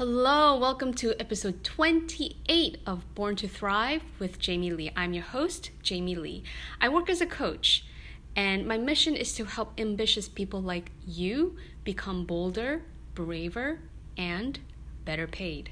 Hello, 0.00 0.56
welcome 0.56 0.94
to 0.94 1.14
episode 1.20 1.62
28 1.62 2.78
of 2.86 3.14
Born 3.14 3.36
to 3.36 3.46
Thrive 3.46 4.00
with 4.18 4.38
Jamie 4.38 4.70
Lee. 4.72 4.90
I'm 4.96 5.12
your 5.12 5.24
host, 5.24 5.72
Jamie 5.82 6.14
Lee. 6.14 6.42
I 6.80 6.88
work 6.88 7.10
as 7.10 7.20
a 7.20 7.26
coach, 7.26 7.84
and 8.34 8.66
my 8.66 8.78
mission 8.78 9.14
is 9.14 9.34
to 9.34 9.44
help 9.44 9.78
ambitious 9.78 10.26
people 10.26 10.62
like 10.62 10.90
you 11.06 11.54
become 11.84 12.24
bolder, 12.24 12.80
braver, 13.14 13.80
and 14.16 14.58
better 15.04 15.26
paid. 15.26 15.68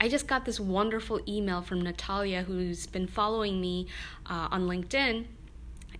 I 0.00 0.08
just 0.08 0.26
got 0.26 0.46
this 0.46 0.58
wonderful 0.58 1.20
email 1.28 1.60
from 1.60 1.82
Natalia, 1.82 2.44
who's 2.44 2.86
been 2.86 3.06
following 3.06 3.60
me 3.60 3.88
uh, 4.24 4.48
on 4.50 4.68
LinkedIn, 4.68 5.26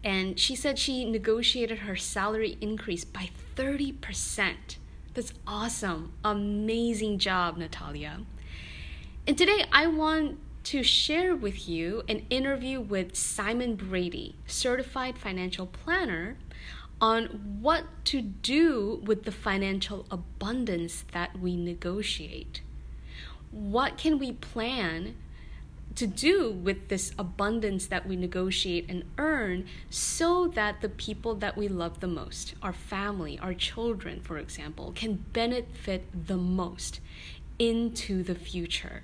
and 0.02 0.40
she 0.40 0.56
said 0.56 0.79
she 0.79 1.04
negotiated 1.04 1.80
her 1.80 1.95
salary 1.95 2.56
increase 2.62 3.04
by 3.04 3.29
30%. 3.54 4.77
That's 5.14 5.32
awesome. 5.46 6.12
Amazing 6.24 7.18
job, 7.18 7.56
Natalia. 7.56 8.20
And 9.27 9.36
today 9.36 9.64
I 9.73 9.86
want 9.86 10.38
to 10.64 10.83
share 10.83 11.34
with 11.34 11.69
you 11.69 12.02
an 12.09 12.27
interview 12.30 12.80
with 12.80 13.16
Simon 13.16 13.74
Brady, 13.74 14.36
certified 14.46 15.19
financial 15.19 15.66
planner, 15.66 16.36
on 17.00 17.59
what 17.60 17.84
to 18.05 18.20
do 18.20 19.00
with 19.05 19.24
the 19.24 19.33
financial 19.33 20.06
abundance 20.10 21.05
that 21.12 21.38
we 21.38 21.56
negotiate. 21.56 22.61
What 23.50 23.97
can 23.97 24.19
we 24.19 24.33
plan 24.33 25.16
to 25.96 26.06
do 26.06 26.50
with 26.50 26.88
this 26.88 27.12
abundance 27.18 27.86
that 27.86 28.06
we 28.06 28.16
negotiate 28.16 28.86
and 28.88 29.04
earn 29.18 29.66
so 29.90 30.46
that 30.48 30.80
the 30.80 30.88
people 30.88 31.34
that 31.36 31.56
we 31.56 31.68
love 31.68 32.00
the 32.00 32.06
most, 32.06 32.54
our 32.62 32.72
family, 32.72 33.38
our 33.40 33.54
children, 33.54 34.20
for 34.20 34.38
example, 34.38 34.92
can 34.94 35.14
benefit 35.32 36.26
the 36.26 36.36
most 36.36 37.00
into 37.58 38.22
the 38.22 38.34
future. 38.34 39.02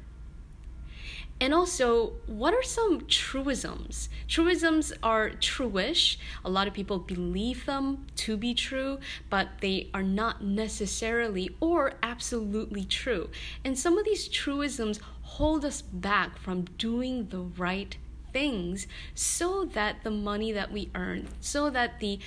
And 1.39 1.53
also, 1.53 2.15
what 2.27 2.55
are 2.55 2.63
some 2.63 3.07
truisms? 3.07 4.09
Truisms 4.27 4.93
are 5.03 5.31
truish. 5.31 6.17
A 6.45 6.49
lot 6.49 6.67
of 6.67 6.73
people 6.73 6.99
believe 6.99 7.67
them 7.67 8.07
to 8.17 8.39
be 8.39 8.55
true, 8.55 8.99
but 9.29 9.49
they 9.61 9.91
are 9.93 10.03
not 10.03 10.43
necessarily 10.43 11.51
or 11.61 11.93
absolutely 12.03 12.85
true. 12.85 13.29
And 13.65 13.79
some 13.79 13.99
of 13.99 14.07
these 14.07 14.29
truisms 14.29 14.99
hold 15.21 15.65
us 15.67 15.83
back 15.83 16.39
from 16.39 16.63
doing 16.79 17.29
the 17.29 17.41
right 17.41 17.95
things 18.33 18.87
so 19.15 19.67
that 19.67 20.05
the 20.05 20.11
money 20.11 20.53
that 20.53 20.73
we 20.73 20.91
earn, 20.95 21.29
so 21.41 21.69
that 21.69 22.01
the 22.01 22.19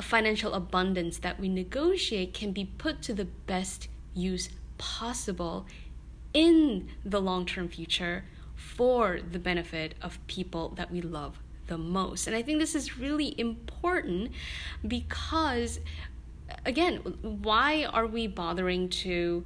financial 0.00 0.54
abundance 0.54 1.18
that 1.18 1.38
we 1.40 1.48
negotiate 1.48 2.32
can 2.32 2.52
be 2.52 2.64
put 2.64 3.02
to 3.02 3.12
the 3.12 3.24
best 3.24 3.88
use 4.14 4.50
possible 4.78 5.66
in 6.32 6.88
the 7.04 7.20
long 7.20 7.44
term 7.44 7.68
future 7.68 8.24
for 8.74 9.20
the 9.30 9.38
benefit 9.38 9.94
of 10.00 10.24
people 10.26 10.70
that 10.76 10.90
we 10.90 11.00
love 11.00 11.38
the 11.66 11.78
most. 11.78 12.26
And 12.26 12.34
I 12.36 12.42
think 12.42 12.58
this 12.58 12.74
is 12.74 12.98
really 12.98 13.38
important 13.38 14.32
because, 14.86 15.80
again, 16.64 16.96
why 17.22 17.84
are 17.84 18.06
we 18.06 18.26
bothering 18.26 18.88
to 18.88 19.44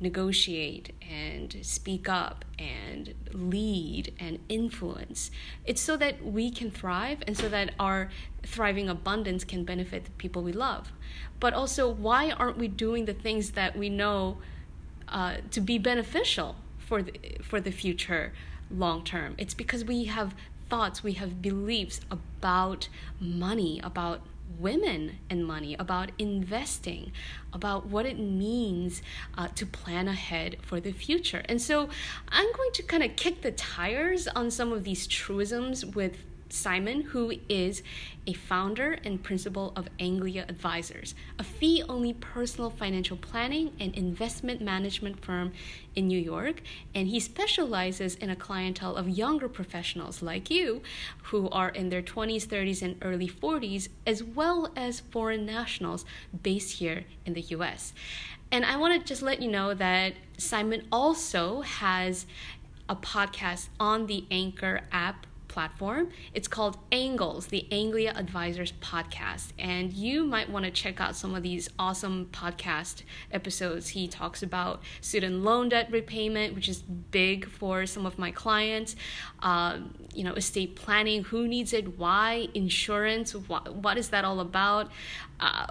negotiate 0.00 0.92
and 1.00 1.56
speak 1.62 2.08
up 2.08 2.44
and 2.58 3.14
lead 3.32 4.14
and 4.18 4.38
influence. 4.48 5.30
It's 5.64 5.80
so 5.80 5.96
that 5.96 6.24
we 6.24 6.50
can 6.50 6.70
thrive 6.70 7.18
and 7.26 7.36
so 7.36 7.48
that 7.48 7.74
our 7.80 8.10
thriving 8.42 8.88
abundance 8.88 9.44
can 9.44 9.64
benefit 9.64 10.04
the 10.04 10.10
people 10.12 10.42
we 10.42 10.52
love. 10.52 10.92
But 11.40 11.52
also, 11.54 11.88
why 11.88 12.30
aren't 12.30 12.58
we 12.58 12.68
doing 12.68 13.06
the 13.06 13.14
things 13.14 13.52
that 13.52 13.76
we 13.76 13.88
know 13.88 14.38
uh, 15.08 15.38
to 15.50 15.60
be 15.60 15.78
beneficial 15.78 16.56
for 16.78 17.02
the, 17.02 17.12
for 17.42 17.60
the 17.60 17.72
future 17.72 18.32
long 18.70 19.04
term? 19.04 19.34
It's 19.38 19.54
because 19.54 19.84
we 19.84 20.04
have 20.04 20.34
thoughts, 20.68 21.02
we 21.02 21.12
have 21.14 21.40
beliefs 21.40 22.00
about 22.10 22.88
money, 23.20 23.80
about 23.82 24.20
women 24.58 25.18
and 25.28 25.46
money, 25.46 25.76
about 25.78 26.10
investing, 26.18 27.12
about 27.52 27.86
what 27.86 28.06
it 28.06 28.18
means 28.18 29.02
uh, 29.36 29.48
to 29.54 29.66
plan 29.66 30.08
ahead 30.08 30.56
for 30.62 30.80
the 30.80 30.92
future. 30.92 31.42
And 31.46 31.60
so 31.60 31.88
I'm 32.28 32.52
going 32.52 32.72
to 32.72 32.82
kind 32.82 33.02
of 33.02 33.16
kick 33.16 33.42
the 33.42 33.52
tires 33.52 34.26
on 34.28 34.50
some 34.50 34.72
of 34.72 34.84
these 34.84 35.06
truisms 35.06 35.84
with 35.84 36.24
Simon, 36.50 37.02
who 37.02 37.34
is 37.48 37.82
a 38.26 38.32
founder 38.32 38.98
and 39.04 39.22
principal 39.22 39.72
of 39.76 39.88
Anglia 39.98 40.44
Advisors, 40.48 41.14
a 41.38 41.44
fee 41.44 41.82
only 41.88 42.12
personal 42.12 42.70
financial 42.70 43.16
planning 43.16 43.72
and 43.80 43.94
investment 43.94 44.60
management 44.60 45.24
firm 45.24 45.52
in 45.94 46.06
New 46.08 46.18
York. 46.18 46.62
And 46.94 47.08
he 47.08 47.20
specializes 47.20 48.14
in 48.16 48.30
a 48.30 48.36
clientele 48.36 48.96
of 48.96 49.08
younger 49.08 49.48
professionals 49.48 50.22
like 50.22 50.50
you 50.50 50.82
who 51.24 51.48
are 51.50 51.70
in 51.70 51.88
their 51.88 52.02
20s, 52.02 52.46
30s, 52.46 52.82
and 52.82 52.96
early 53.02 53.28
40s, 53.28 53.88
as 54.06 54.22
well 54.22 54.72
as 54.76 55.00
foreign 55.00 55.46
nationals 55.46 56.04
based 56.42 56.78
here 56.78 57.04
in 57.24 57.34
the 57.34 57.42
US. 57.42 57.92
And 58.50 58.64
I 58.64 58.76
want 58.76 58.98
to 58.98 59.06
just 59.06 59.22
let 59.22 59.42
you 59.42 59.50
know 59.50 59.74
that 59.74 60.14
Simon 60.38 60.86
also 60.90 61.60
has 61.60 62.26
a 62.88 62.96
podcast 62.96 63.68
on 63.78 64.06
the 64.06 64.24
Anchor 64.30 64.80
app 64.90 65.26
platform. 65.58 66.08
It's 66.34 66.46
called 66.46 66.78
Angles, 66.92 67.48
the 67.48 67.66
Anglia 67.72 68.12
Advisors 68.14 68.70
podcast. 68.80 69.48
And 69.58 69.92
you 69.92 70.22
might 70.22 70.48
want 70.48 70.64
to 70.66 70.70
check 70.70 71.00
out 71.00 71.16
some 71.16 71.34
of 71.34 71.42
these 71.42 71.68
awesome 71.80 72.26
podcast 72.26 73.02
episodes. 73.32 73.88
He 73.88 74.06
talks 74.06 74.40
about 74.40 74.84
student 75.00 75.42
loan 75.42 75.70
debt 75.70 75.90
repayment, 75.90 76.54
which 76.54 76.68
is 76.68 76.80
big 76.82 77.50
for 77.50 77.86
some 77.86 78.06
of 78.06 78.20
my 78.20 78.30
clients, 78.30 78.94
um, 79.40 79.94
you 80.14 80.22
know, 80.22 80.34
estate 80.34 80.76
planning, 80.76 81.24
who 81.24 81.48
needs 81.48 81.72
it, 81.72 81.98
why, 81.98 82.46
insurance, 82.54 83.34
what, 83.34 83.74
what 83.74 83.98
is 83.98 84.10
that 84.10 84.24
all 84.24 84.38
about? 84.38 84.92
Uh, 85.40 85.66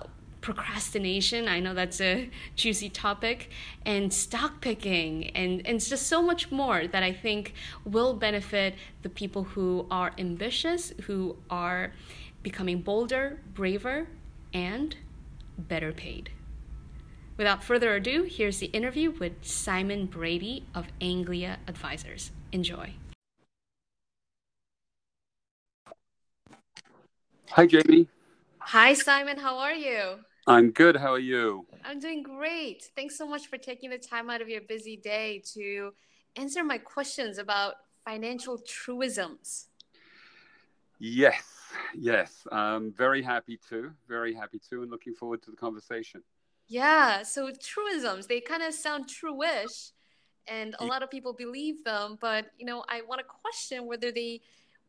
procrastination. 0.48 1.50
I 1.50 1.60
know 1.60 1.74
that's 1.74 2.00
a 2.00 2.30
juicy 2.56 2.88
topic, 2.88 3.50
and 3.86 4.14
stock 4.14 4.62
picking, 4.62 5.30
and, 5.32 5.60
and 5.68 5.76
it's 5.76 5.90
just 5.90 6.08
so 6.08 6.22
much 6.22 6.52
more 6.52 6.88
that 6.88 7.04
I 7.04 7.12
think 7.12 7.54
will 7.84 8.14
benefit 8.14 8.76
the 9.02 9.10
people 9.10 9.44
who 9.44 9.86
are 9.92 10.14
ambitious, 10.18 10.94
who 11.02 11.36
are 11.50 11.92
becoming 12.44 12.82
bolder, 12.82 13.42
braver, 13.54 14.08
and 14.54 14.96
better 15.58 15.92
paid. 15.92 16.30
Without 17.36 17.62
further 17.62 17.94
ado, 17.96 18.24
here's 18.24 18.60
the 18.60 18.68
interview 18.68 19.12
with 19.12 19.34
Simon 19.42 20.06
Brady 20.06 20.64
of 20.74 20.88
Anglia 21.02 21.60
Advisors. 21.68 22.32
Enjoy. 22.54 22.94
Hi, 27.50 27.66
Jamie. 27.66 28.08
Hi, 28.60 28.94
Simon. 28.94 29.40
How 29.40 29.58
are 29.58 29.74
you? 29.74 30.20
I'm 30.50 30.72
good. 30.72 30.96
How 30.96 31.12
are 31.12 31.20
you? 31.20 31.68
I'm 31.84 32.00
doing 32.00 32.24
great. 32.24 32.90
Thanks 32.96 33.18
so 33.18 33.28
much 33.28 33.48
for 33.48 33.58
taking 33.58 33.90
the 33.90 33.98
time 33.98 34.30
out 34.30 34.42
of 34.42 34.48
your 34.48 34.62
busy 34.62 34.96
day 34.96 35.44
to 35.54 35.92
answer 36.38 36.64
my 36.64 36.78
questions 36.78 37.38
about 37.38 37.74
financial 38.06 38.58
truisms. 38.58 39.68
Yes, 41.00 41.44
yes. 41.94 42.48
I'm 42.50 42.94
very 42.94 43.22
happy 43.22 43.60
to. 43.68 43.92
Very 44.08 44.34
happy 44.34 44.62
to, 44.70 44.84
and 44.84 44.90
looking 44.90 45.14
forward 45.14 45.42
to 45.44 45.52
the 45.52 45.58
conversation. 45.58 46.24
Yeah. 46.70 47.24
So, 47.24 47.52
truisms, 47.52 48.28
they 48.28 48.40
kind 48.40 48.64
of 48.64 48.74
sound 48.74 49.10
truish, 49.10 49.92
and 50.48 50.78
a 50.80 50.86
lot 50.86 51.04
of 51.04 51.12
people 51.12 51.34
believe 51.34 51.84
them, 51.84 52.18
but, 52.22 52.46
you 52.58 52.66
know, 52.66 52.86
I 52.88 53.02
want 53.02 53.20
to 53.20 53.26
question 53.26 53.86
whether 53.86 54.14
they 54.14 54.40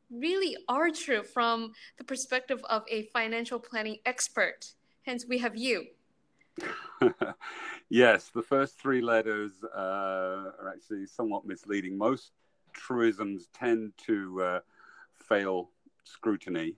really 0.08 0.56
are 0.68 0.90
true 0.90 1.24
from 1.24 1.72
the 1.98 2.04
perspective 2.04 2.60
of 2.70 2.84
a 2.88 3.02
financial 3.12 3.58
planning 3.58 3.98
expert 4.06 4.74
Hence, 5.08 5.24
we 5.26 5.38
have 5.38 5.56
you. 5.56 5.86
yes, 7.88 8.28
the 8.28 8.42
first 8.42 8.78
three 8.78 9.00
letters 9.00 9.52
uh, 9.74 10.52
are 10.60 10.70
actually 10.70 11.06
somewhat 11.06 11.46
misleading. 11.46 11.96
Most 11.96 12.32
truisms 12.74 13.48
tend 13.54 13.94
to 14.06 14.42
uh, 14.42 14.60
fail 15.14 15.70
scrutiny. 16.04 16.74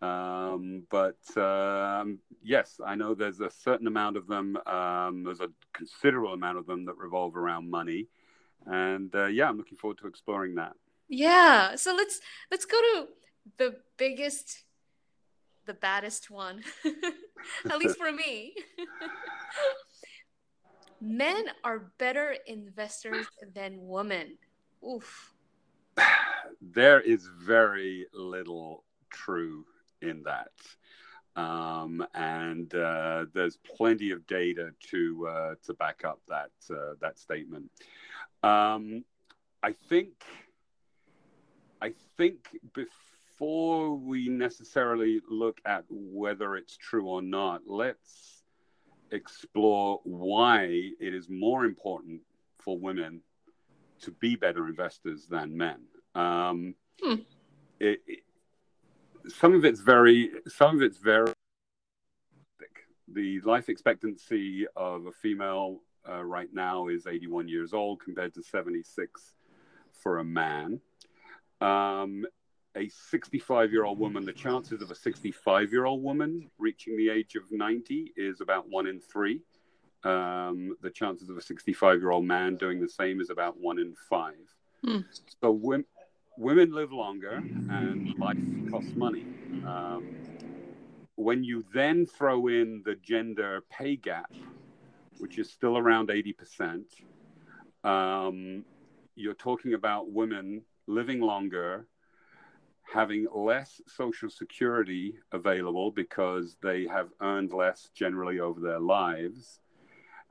Um, 0.00 0.84
but 0.88 1.18
um, 1.36 2.20
yes, 2.42 2.80
I 2.82 2.94
know 2.94 3.12
there's 3.14 3.40
a 3.40 3.50
certain 3.50 3.86
amount 3.86 4.16
of 4.16 4.26
them. 4.26 4.56
Um, 4.66 5.24
there's 5.24 5.40
a 5.40 5.50
considerable 5.74 6.32
amount 6.32 6.56
of 6.56 6.64
them 6.64 6.86
that 6.86 6.96
revolve 6.96 7.36
around 7.36 7.68
money, 7.68 8.06
and 8.64 9.14
uh, 9.14 9.26
yeah, 9.26 9.46
I'm 9.46 9.58
looking 9.58 9.76
forward 9.76 9.98
to 9.98 10.06
exploring 10.06 10.54
that. 10.54 10.72
Yeah, 11.10 11.76
so 11.76 11.94
let's 11.94 12.18
let's 12.50 12.64
go 12.64 12.80
to 12.80 13.08
the 13.58 13.76
biggest 13.98 14.64
the 15.68 15.74
baddest 15.74 16.30
one, 16.30 16.64
at 17.70 17.78
least 17.78 17.96
for 18.02 18.10
me. 18.10 18.54
Men 21.00 21.44
are 21.62 21.92
better 21.98 22.34
investors 22.48 23.26
than 23.54 23.86
women. 23.86 24.38
Oof. 24.84 25.34
There 26.60 27.00
is 27.00 27.28
very 27.38 28.06
little 28.12 28.84
true 29.10 29.64
in 30.02 30.24
that. 30.24 30.50
Um, 31.36 32.04
and 32.14 32.74
uh, 32.74 33.26
there's 33.32 33.58
plenty 33.58 34.10
of 34.10 34.26
data 34.26 34.70
to 34.90 35.28
uh, 35.28 35.54
to 35.66 35.74
back 35.74 36.04
up 36.04 36.20
that 36.26 36.50
uh, 36.68 36.94
that 37.00 37.16
statement. 37.16 37.70
Um, 38.42 39.04
I 39.62 39.72
think 39.88 40.24
I 41.80 41.92
think 42.16 42.48
before 42.74 42.90
we 43.40 44.28
necessarily 44.28 45.20
look 45.28 45.60
at 45.64 45.84
whether 45.88 46.56
it's 46.56 46.76
true 46.76 47.06
or 47.06 47.22
not, 47.22 47.62
let's 47.66 48.42
explore 49.10 50.00
why 50.04 50.64
it 51.00 51.14
is 51.14 51.28
more 51.28 51.64
important 51.64 52.20
for 52.58 52.78
women 52.78 53.20
to 54.00 54.10
be 54.12 54.36
better 54.36 54.66
investors 54.66 55.26
than 55.26 55.56
men. 55.56 55.80
Um, 56.14 56.74
hmm. 57.02 57.14
it, 57.80 58.00
it, 58.06 58.20
some 59.28 59.54
of 59.54 59.64
it's 59.64 59.80
very, 59.80 60.30
some 60.46 60.76
of 60.76 60.82
it's 60.82 60.98
very. 60.98 61.32
The 63.10 63.40
life 63.40 63.70
expectancy 63.70 64.66
of 64.76 65.06
a 65.06 65.12
female 65.12 65.80
uh, 66.08 66.22
right 66.22 66.48
now 66.52 66.88
is 66.88 67.06
81 67.06 67.48
years 67.48 67.72
old 67.72 68.00
compared 68.00 68.34
to 68.34 68.42
76 68.42 69.32
for 69.92 70.18
a 70.18 70.24
man. 70.24 70.80
Um, 71.60 72.26
a 72.76 72.88
65 72.88 73.72
year 73.72 73.84
old 73.84 73.98
woman, 73.98 74.24
the 74.24 74.32
chances 74.32 74.82
of 74.82 74.90
a 74.90 74.94
65 74.94 75.72
year 75.72 75.84
old 75.84 76.02
woman 76.02 76.50
reaching 76.58 76.96
the 76.96 77.08
age 77.08 77.34
of 77.34 77.42
90 77.50 78.12
is 78.16 78.40
about 78.40 78.68
one 78.68 78.86
in 78.86 79.00
three. 79.00 79.40
Um, 80.04 80.76
the 80.80 80.90
chances 80.90 81.28
of 81.28 81.36
a 81.36 81.42
65 81.42 82.00
year 82.00 82.10
old 82.10 82.24
man 82.24 82.56
doing 82.56 82.80
the 82.80 82.88
same 82.88 83.20
is 83.20 83.30
about 83.30 83.58
one 83.58 83.78
in 83.78 83.94
five. 84.08 84.34
Hmm. 84.84 85.00
So 85.40 85.50
women, 85.50 85.86
women 86.36 86.72
live 86.72 86.92
longer 86.92 87.42
and 87.70 88.16
life 88.18 88.38
costs 88.70 88.94
money. 88.94 89.26
Um, 89.66 90.14
when 91.16 91.42
you 91.42 91.64
then 91.74 92.06
throw 92.06 92.46
in 92.46 92.82
the 92.84 92.94
gender 92.94 93.62
pay 93.70 93.96
gap, 93.96 94.32
which 95.18 95.38
is 95.38 95.50
still 95.50 95.76
around 95.76 96.10
80%, 96.10 96.84
um, 97.82 98.64
you're 99.16 99.34
talking 99.34 99.74
about 99.74 100.12
women 100.12 100.62
living 100.86 101.20
longer, 101.20 101.86
having 102.92 103.26
less 103.34 103.80
social 103.86 104.30
security 104.30 105.14
available 105.32 105.90
because 105.90 106.56
they 106.62 106.86
have 106.86 107.08
earned 107.20 107.52
less 107.52 107.90
generally 107.94 108.40
over 108.40 108.60
their 108.60 108.80
lives. 108.80 109.60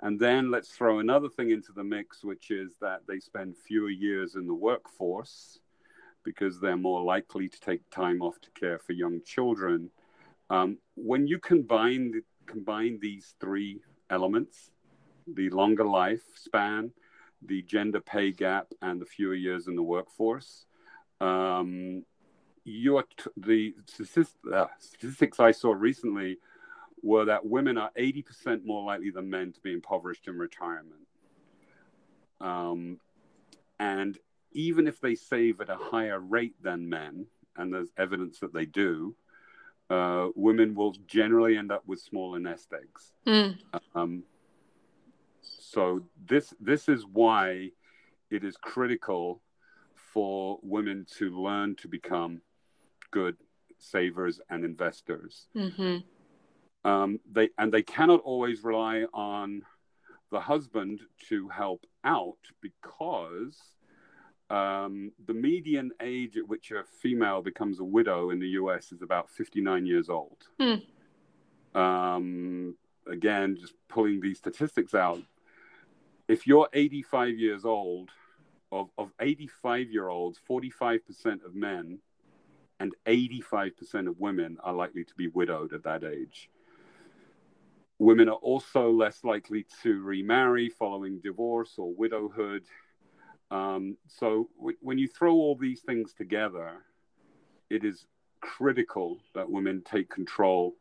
And 0.01 0.19
then 0.19 0.51
let's 0.51 0.69
throw 0.69 0.99
another 0.99 1.29
thing 1.29 1.51
into 1.51 1.71
the 1.71 1.83
mix, 1.83 2.23
which 2.23 2.51
is 2.51 2.73
that 2.81 3.01
they 3.07 3.19
spend 3.19 3.55
fewer 3.57 3.89
years 3.89 4.35
in 4.35 4.47
the 4.47 4.53
workforce 4.53 5.59
because 6.23 6.59
they're 6.59 6.77
more 6.77 7.03
likely 7.03 7.47
to 7.47 7.59
take 7.59 7.89
time 7.89 8.21
off 8.21 8.39
to 8.41 8.51
care 8.51 8.79
for 8.79 8.93
young 8.93 9.21
children. 9.25 9.89
Um, 10.49 10.77
when 10.95 11.27
you 11.27 11.39
combine 11.39 12.21
combine 12.45 12.97
these 13.01 13.35
three 13.39 13.81
elements, 14.09 14.71
the 15.27 15.49
longer 15.49 15.83
lifespan, 15.83 16.91
the 17.45 17.61
gender 17.63 17.99
pay 17.99 18.31
gap 18.31 18.67
and 18.81 19.01
the 19.01 19.05
fewer 19.05 19.35
years 19.35 19.67
in 19.67 19.75
the 19.75 19.83
workforce. 19.83 20.65
Um, 21.19 22.03
you 22.67 23.01
t- 23.17 23.29
the 23.37 23.75
statistics, 23.85 24.35
uh, 24.53 24.65
statistics 24.79 25.39
I 25.39 25.51
saw 25.51 25.71
recently 25.71 26.37
were 27.01 27.25
that 27.25 27.45
women 27.45 27.77
are 27.77 27.91
80% 27.97 28.65
more 28.65 28.83
likely 28.83 29.11
than 29.11 29.29
men 29.29 29.53
to 29.53 29.59
be 29.61 29.71
impoverished 29.71 30.27
in 30.27 30.37
retirement. 30.37 31.07
Um, 32.41 32.99
and 33.79 34.17
even 34.51 34.87
if 34.87 34.99
they 34.99 35.15
save 35.15 35.61
at 35.61 35.69
a 35.69 35.77
higher 35.77 36.19
rate 36.19 36.55
than 36.61 36.89
men, 36.89 37.27
and 37.55 37.73
there's 37.73 37.91
evidence 37.97 38.39
that 38.39 38.53
they 38.53 38.65
do, 38.65 39.15
uh, 39.89 40.27
women 40.35 40.75
will 40.75 40.93
generally 41.07 41.57
end 41.57 41.71
up 41.71 41.83
with 41.87 41.99
smaller 41.99 42.39
nest 42.39 42.73
eggs. 42.73 43.13
Mm. 43.25 43.57
Um, 43.95 44.23
so 45.41 46.03
this 46.27 46.53
this 46.59 46.89
is 46.89 47.05
why 47.05 47.71
it 48.29 48.43
is 48.43 48.57
critical 48.57 49.41
for 49.93 50.59
women 50.61 51.05
to 51.17 51.29
learn 51.29 51.75
to 51.75 51.87
become 51.87 52.41
good 53.11 53.37
savers 53.77 54.39
and 54.49 54.63
investors. 54.63 55.47
Mm-hmm. 55.55 56.89
Um, 56.89 57.19
they 57.29 57.49
and 57.57 57.71
they 57.71 57.83
cannot 57.83 58.21
always 58.21 58.63
rely 58.63 59.05
on 59.13 59.63
the 60.31 60.39
husband 60.39 61.01
to 61.29 61.47
help 61.49 61.85
out 62.03 62.37
because 62.61 63.57
um, 64.49 65.11
the 65.25 65.33
median 65.33 65.91
age 66.01 66.37
at 66.37 66.47
which 66.47 66.71
a 66.71 66.83
female 67.01 67.41
becomes 67.41 67.79
a 67.79 67.83
widow 67.83 68.29
in 68.29 68.39
the 68.39 68.49
U.S. 68.49 68.91
is 68.91 69.01
about 69.01 69.29
59 69.29 69.85
years 69.85 70.09
old. 70.09 70.37
Mm. 70.59 70.81
Um, 71.75 72.75
again, 73.09 73.57
just 73.59 73.73
pulling 73.89 74.21
these 74.21 74.37
statistics 74.37 74.93
out, 74.93 75.21
if 76.27 76.47
you're 76.47 76.69
85 76.73 77.37
years 77.37 77.65
old, 77.65 78.09
of, 78.71 78.89
of 78.97 79.11
85 79.19 79.89
year 79.89 80.09
olds, 80.09 80.39
45% 80.49 81.45
of 81.45 81.55
men 81.55 81.99
and 82.79 82.93
85% 83.05 84.07
of 84.07 84.19
women 84.19 84.57
are 84.63 84.73
likely 84.73 85.03
to 85.03 85.15
be 85.15 85.27
widowed 85.27 85.73
at 85.73 85.83
that 85.83 86.03
age. 86.03 86.49
Women 87.99 88.29
are 88.29 88.35
also 88.35 88.91
less 88.91 89.23
likely 89.23 89.65
to 89.81 90.01
remarry 90.03 90.69
following 90.69 91.19
divorce 91.19 91.73
or 91.77 91.93
widowhood. 91.93 92.63
Um, 93.49 93.97
so, 94.07 94.49
w- 94.57 94.77
when 94.81 94.97
you 94.99 95.07
throw 95.07 95.33
all 95.33 95.55
these 95.55 95.81
things 95.81 96.13
together, 96.13 96.83
it 97.69 97.83
is 97.83 98.05
critical 98.41 99.17
that 99.33 99.49
women 99.49 99.81
take 99.83 100.09
control 100.09 100.75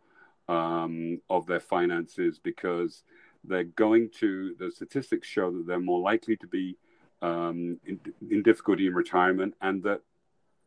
um, 0.49 1.21
of 1.31 1.47
their 1.47 1.61
finances 1.61 2.39
because 2.39 3.03
they're 3.45 3.65
going 3.65 4.11
to, 4.21 4.55
the 4.59 4.71
statistics 4.71 5.27
show 5.27 5.51
that 5.53 5.67
they're 5.67 5.81
more 5.81 6.01
likely 6.01 6.37
to 6.37 6.47
be 6.47 6.77
um, 7.23 7.79
in, 7.87 7.99
in 8.31 8.43
difficulty 8.43 8.87
in 8.87 8.95
retirement 8.95 9.55
and 9.63 9.83
that 9.85 10.03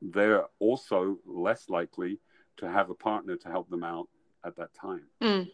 they're 0.02 0.46
also 0.60 1.18
less 1.26 1.70
likely 1.70 2.20
to 2.58 2.70
have 2.70 2.90
a 2.90 2.94
partner 2.94 3.36
to 3.38 3.50
help 3.50 3.70
them 3.70 3.84
out 3.84 4.08
at 4.46 4.56
that 4.56 4.74
time. 4.74 5.04
Mm. 5.22 5.52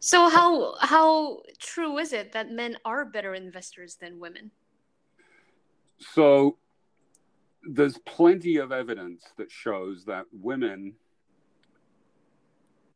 So 0.00 0.28
how 0.28 0.74
how 0.80 1.42
true 1.58 1.98
is 1.98 2.12
it 2.12 2.32
that 2.32 2.50
men 2.50 2.76
are 2.84 3.04
better 3.04 3.34
investors 3.34 3.96
than 3.96 4.18
women? 4.18 4.50
So 5.98 6.58
there's 7.62 7.98
plenty 7.98 8.56
of 8.56 8.72
evidence 8.72 9.24
that 9.36 9.50
shows 9.50 10.04
that 10.04 10.24
women 10.32 10.94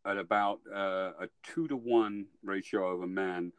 at 0.07 0.17
about 0.17 0.61
uh, 0.73 1.13
a 1.21 1.29
two 1.43 1.69
to 1.69 1.77
one 1.77 2.27
ratio 2.43 2.95
of 2.95 3.03
a 3.03 3.07
man 3.07 3.53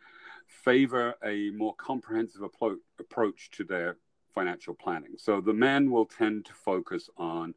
favor 0.48 1.16
a 1.24 1.50
more 1.52 1.76
comprehensive 1.76 2.42
appro- 2.42 2.78
approach 3.00 3.50
to 3.52 3.64
their 3.64 3.98
financial 4.34 4.74
planning. 4.74 5.12
So 5.18 5.42
the 5.42 5.54
men 5.54 5.92
will 5.92 6.06
tend 6.06 6.46
to 6.46 6.54
focus 6.54 7.10
on 7.18 7.54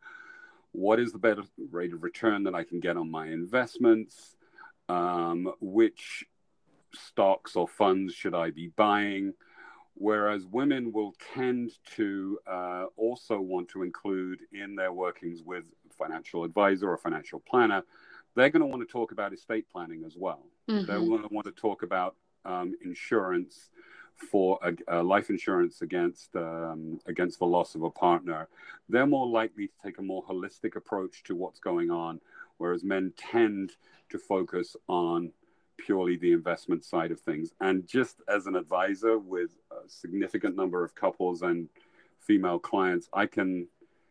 what 0.73 0.99
is 0.99 1.13
the 1.13 1.19
better 1.19 1.43
rate 1.71 1.93
of 1.93 2.03
return 2.03 2.43
that 2.45 2.55
I 2.55 2.65
can 2.65 2.81
get 2.81 2.97
on 2.97 3.11
my 3.11 3.29
investments, 3.29 4.37
um, 4.89 5.53
which 5.61 6.25
stocks 6.95 7.57
or 7.57 7.69
funds 7.69 8.15
should 8.15 8.35
I 8.35 8.51
be 8.51 8.69
buying. 8.69 9.35
Whereas 9.97 10.45
women 10.45 10.93
will 10.93 11.15
tend 11.35 11.71
to 11.95 12.39
uh, 12.51 12.87
also 12.97 13.39
want 13.41 13.69
to 13.69 13.83
include 13.85 14.41
in 14.53 14.75
their 14.75 14.93
workings 14.93 15.43
with 15.45 15.65
financial 15.97 16.43
advisor 16.43 16.91
or 16.91 16.99
financial 16.99 17.39
planner 17.39 17.85
they're 18.35 18.51
going 18.51 18.61
to 18.61 18.67
want 18.67 18.87
to 18.87 18.91
talk 18.91 19.13
about 19.13 19.33
estate 19.33 19.67
planning 19.71 20.05
as 20.07 20.17
well. 20.17 20.47
Mm-hmm. 20.69 20.87
They're 20.87 20.99
going 20.99 21.23
to 21.23 21.33
want 21.33 21.47
to 21.47 21.53
talk 21.53 21.83
about 21.83 22.17
um, 22.45 22.75
insurance 22.85 23.71
for 24.17 24.59
a, 24.63 25.01
a, 25.01 25.03
life 25.03 25.31
insurance 25.31 25.83
against 25.83 26.35
um, 26.37 27.01
against 27.07 27.39
the 27.39 27.47
loss 27.47 27.75
of 27.75 27.83
a 27.83 27.91
partner. 27.91 28.49
They're 28.89 29.07
more 29.07 29.27
likely 29.27 29.69
to 29.69 29.73
take 29.83 29.99
a 29.99 30.03
more 30.03 30.25
holistic 30.25 30.77
approach 30.77 31.23
to 31.25 31.35
what's 31.35 31.59
going 31.59 31.91
on, 31.91 32.21
whereas 32.59 32.85
men 32.85 33.13
tend 33.17 33.73
to 34.11 34.19
focus 34.19 34.77
on 34.89 35.33
purely 35.77 36.17
the 36.17 36.33
investment 36.33 36.85
side 36.85 37.11
of 37.11 37.21
things. 37.21 37.53
And 37.61 37.87
just 37.87 38.23
as 38.29 38.47
an 38.47 38.57
advisor 38.57 39.19
with 39.19 39.51
a 39.71 39.89
significant 39.89 40.57
number 40.57 40.85
of 40.85 40.95
couples 40.95 41.43
and 41.43 41.69
female 42.21 42.59
clients, 42.59 43.09
I 43.13 43.27
can 43.27 43.69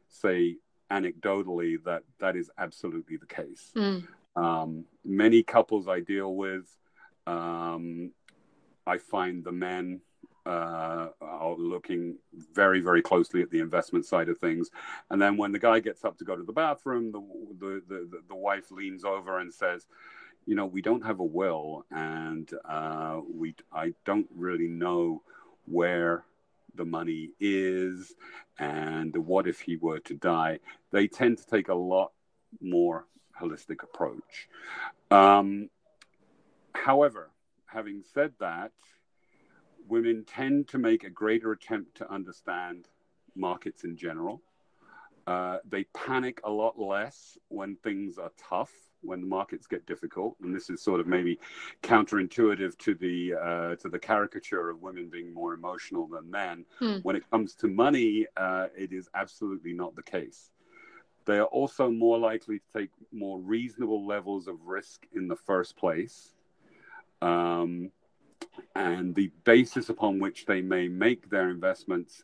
say 0.10 0.58
anecdotally 0.92 1.84
that 1.86 2.04
that 2.20 2.36
is 2.36 2.52
absolutely 2.58 3.18
the 3.18 3.26
case. 3.26 3.72
Mm. 3.76 4.08
Um, 4.36 4.86
many 5.06 5.44
couples 5.44 5.88
I 5.88 6.00
deal 6.00 6.36
with, 6.36 6.66
um, 7.28 8.12
I 8.86 8.98
find 8.98 9.44
the 9.44 9.52
men 9.52 10.02
uh, 10.46 11.08
are 11.22 11.56
looking 11.58 12.18
very, 12.54 12.82
very 12.82 13.02
closely 13.02 13.42
at 13.42 13.50
the 13.50 13.60
investment 13.60 14.06
side 14.06 14.30
of 14.30 14.38
things. 14.38 14.70
And 15.10 15.22
then 15.22 15.38
when 15.38 15.52
the 15.52 15.60
guy 15.60 15.80
gets 15.80 16.04
up 16.04 16.18
to 16.18 16.26
go 16.26 16.36
to 16.36 16.44
the 16.44 16.52
bathroom, 16.52 17.12
the, 17.12 17.22
the, 17.60 17.82
the, 17.88 18.22
the 18.28 18.36
wife 18.36 18.72
leans 18.72 19.06
over 19.06 19.40
and 19.40 19.54
says, 19.54 19.88
you 20.46 20.56
know, 20.56 20.66
we 20.66 20.82
don't 20.82 21.06
have 21.06 21.20
a 21.20 21.24
will, 21.24 21.86
and 21.90 22.52
uh, 22.66 23.22
we 23.34 23.56
I 23.72 23.94
don't 24.06 24.28
really 24.36 24.68
know 24.68 25.22
where 25.66 26.26
the 26.76 26.84
money 26.84 27.30
is 27.40 28.14
and 28.60 29.16
what 29.16 29.48
if 29.48 29.62
he 29.62 29.78
were 29.78 30.00
to 30.00 30.16
die, 30.16 30.60
they 30.92 31.08
tend 31.08 31.38
to 31.38 31.46
take 31.46 31.70
a 31.70 31.74
lot 31.74 32.12
more 32.62 33.06
holistic 33.40 33.84
approach. 33.84 34.50
Um, 35.12 35.70
however, 36.74 37.30
having 37.74 38.04
said 38.14 38.34
that, 38.40 38.72
women 39.88 40.24
tend 40.26 40.68
to 40.70 40.78
make 40.78 41.04
a 41.04 41.10
greater 41.10 41.52
attempt 41.52 41.96
to 41.98 42.12
understand 42.12 42.88
markets 43.36 43.84
in 43.84 43.98
general. 43.98 44.42
Uh, 45.26 45.58
they 45.70 45.86
panic 45.96 46.42
a 46.44 46.50
lot 46.50 46.78
less 46.78 47.38
when 47.48 47.78
things 47.78 48.18
are 48.18 48.32
tough, 48.38 48.72
when 49.02 49.22
the 49.22 49.28
markets 49.28 49.68
get 49.68 49.86
difficult, 49.86 50.36
and 50.42 50.54
this 50.54 50.70
is 50.70 50.82
sort 50.82 51.00
of 51.00 51.08
maybe 51.08 51.40
counterintuitive 51.82 52.78
to 52.78 52.94
the 52.94 53.34
uh, 53.34 53.76
to 53.78 53.88
the 53.88 54.00
caricature 54.00 54.70
of 54.70 54.82
women 54.82 55.10
being 55.10 55.34
more 55.34 55.54
emotional 55.54 56.08
than 56.08 56.30
men. 56.30 56.66
Hmm. 56.80 56.98
When 57.04 57.16
it 57.16 57.30
comes 57.32 57.56
to 57.56 57.68
money, 57.68 58.28
uh, 58.36 58.68
it 58.78 58.92
is 58.92 59.10
absolutely 59.16 59.74
not 59.74 59.96
the 59.96 60.04
case. 60.04 60.52
They 61.26 61.38
are 61.38 61.46
also 61.46 61.90
more 61.90 62.20
likely 62.20 62.60
to 62.60 62.80
take 62.80 62.90
more 63.14 63.40
reasonable 63.40 64.06
levels 64.06 64.48
of 64.50 64.56
risk 64.66 65.08
in 65.14 65.30
the 65.30 65.38
first 65.38 65.78
place. 65.78 66.34
Um, 67.24 67.92
and 68.76 69.16
the 69.16 69.32
basis 69.46 69.90
upon 69.90 70.20
which 70.20 70.46
they 70.46 70.62
may 70.62 70.88
make 70.90 71.30
their 71.30 71.50
investments 71.50 72.24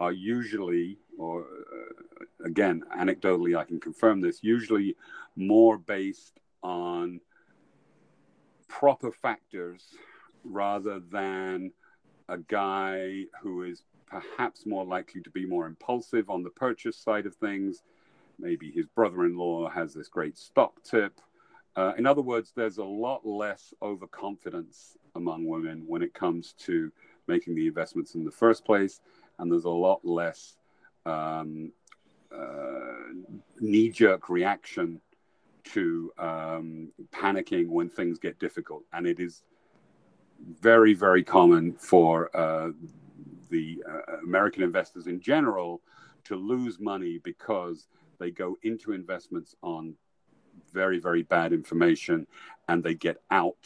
are 0.00 0.12
usually, 0.12 0.98
or 1.16 1.42
uh, 1.42 2.24
again, 2.44 2.82
anecdotally, 2.98 3.56
I 3.56 3.64
can 3.64 3.78
confirm 3.78 4.20
this, 4.20 4.42
usually 4.42 4.96
more 5.36 5.78
based 5.78 6.40
on 6.62 7.20
proper 8.66 9.12
factors 9.12 9.84
rather 10.42 11.00
than 11.00 11.70
a 12.28 12.38
guy 12.38 13.24
who 13.42 13.62
is 13.62 13.84
perhaps 14.06 14.66
more 14.66 14.84
likely 14.84 15.20
to 15.22 15.30
be 15.30 15.46
more 15.46 15.66
impulsive 15.66 16.28
on 16.28 16.42
the 16.42 16.50
purchase 16.50 16.96
side 16.96 17.26
of 17.26 17.36
things. 17.36 17.82
Maybe 18.38 18.72
his 18.72 18.86
brother 18.86 19.24
in 19.26 19.36
law 19.36 19.68
has 19.68 19.94
this 19.94 20.08
great 20.08 20.36
stock 20.36 20.82
tip. 20.82 21.20
Uh, 21.76 21.92
in 21.96 22.06
other 22.06 22.22
words, 22.22 22.52
there's 22.54 22.78
a 22.78 22.84
lot 22.84 23.26
less 23.26 23.72
overconfidence 23.80 24.96
among 25.14 25.46
women 25.46 25.84
when 25.86 26.02
it 26.02 26.12
comes 26.14 26.54
to 26.54 26.90
making 27.26 27.54
the 27.54 27.66
investments 27.66 28.14
in 28.14 28.24
the 28.24 28.30
first 28.30 28.64
place, 28.64 29.00
and 29.38 29.50
there's 29.50 29.64
a 29.64 29.70
lot 29.70 30.04
less 30.04 30.56
um, 31.06 31.72
uh, 32.34 33.12
knee 33.60 33.88
jerk 33.88 34.28
reaction 34.28 35.00
to 35.64 36.12
um, 36.18 36.88
panicking 37.12 37.68
when 37.68 37.88
things 37.88 38.18
get 38.18 38.38
difficult. 38.38 38.82
And 38.92 39.06
it 39.06 39.20
is 39.20 39.42
very, 40.60 40.94
very 40.94 41.22
common 41.22 41.74
for 41.74 42.34
uh, 42.36 42.70
the 43.50 43.82
uh, 43.88 44.16
American 44.24 44.62
investors 44.62 45.06
in 45.06 45.20
general 45.20 45.82
to 46.24 46.36
lose 46.36 46.80
money 46.80 47.18
because 47.22 47.86
they 48.18 48.30
go 48.30 48.56
into 48.62 48.92
investments 48.92 49.54
on 49.62 49.94
very, 50.72 50.98
very 50.98 51.22
bad 51.22 51.52
information 51.52 52.26
and 52.68 52.82
they 52.82 52.94
get 52.94 53.22
out 53.30 53.56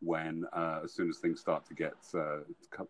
when 0.00 0.44
uh, 0.52 0.80
as 0.84 0.92
soon 0.92 1.08
as 1.08 1.18
things 1.18 1.40
start 1.40 1.66
to 1.66 1.74
get 1.74 1.94
uh, 2.14 2.38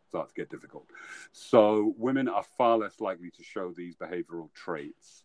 start 0.08 0.28
to 0.28 0.34
get 0.34 0.50
difficult. 0.50 0.86
So 1.32 1.94
women 1.96 2.28
are 2.28 2.44
far 2.58 2.78
less 2.78 3.00
likely 3.00 3.30
to 3.30 3.42
show 3.42 3.72
these 3.76 3.96
behavioral 3.96 4.52
traits. 4.54 5.22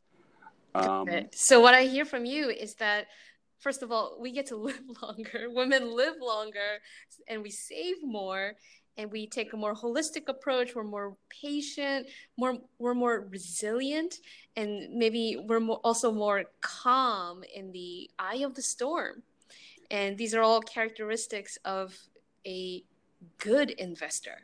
Um, 0.74 1.08
so 1.34 1.60
what 1.60 1.74
I 1.74 1.84
hear 1.84 2.06
from 2.06 2.26
you 2.26 2.50
is 2.50 2.76
that 2.76 3.08
first 3.60 3.84
of 3.84 3.92
all, 3.92 4.18
we 4.20 4.32
get 4.32 4.48
to 4.48 4.56
live 4.70 4.82
longer. 5.02 5.48
Women 5.50 5.96
live 5.96 6.16
longer, 6.22 6.80
and 7.28 7.42
we 7.42 7.52
save 7.52 7.98
more, 8.04 8.54
and 8.98 9.12
we 9.12 9.28
take 9.28 9.54
a 9.54 9.58
more 9.58 9.76
holistic 9.76 10.28
approach. 10.28 10.76
We're 10.76 10.84
more 10.84 11.16
patient, 11.30 12.08
more 12.38 12.58
we're 12.80 12.94
more 12.94 13.28
resilient, 13.30 14.20
and 14.56 14.94
maybe 14.98 15.38
we're 15.48 15.60
more, 15.60 15.80
also 15.84 16.12
more 16.12 16.44
calm 16.62 17.44
in 17.54 17.72
the 17.72 18.10
eye 18.20 18.44
of 18.44 18.56
the 18.56 18.62
storm. 18.62 19.24
And 19.90 20.18
these 20.18 20.34
are 20.34 20.42
all 20.42 20.62
characteristics 20.62 21.58
of 21.66 21.98
a 22.46 22.84
good 23.38 23.72
investor. 23.72 24.38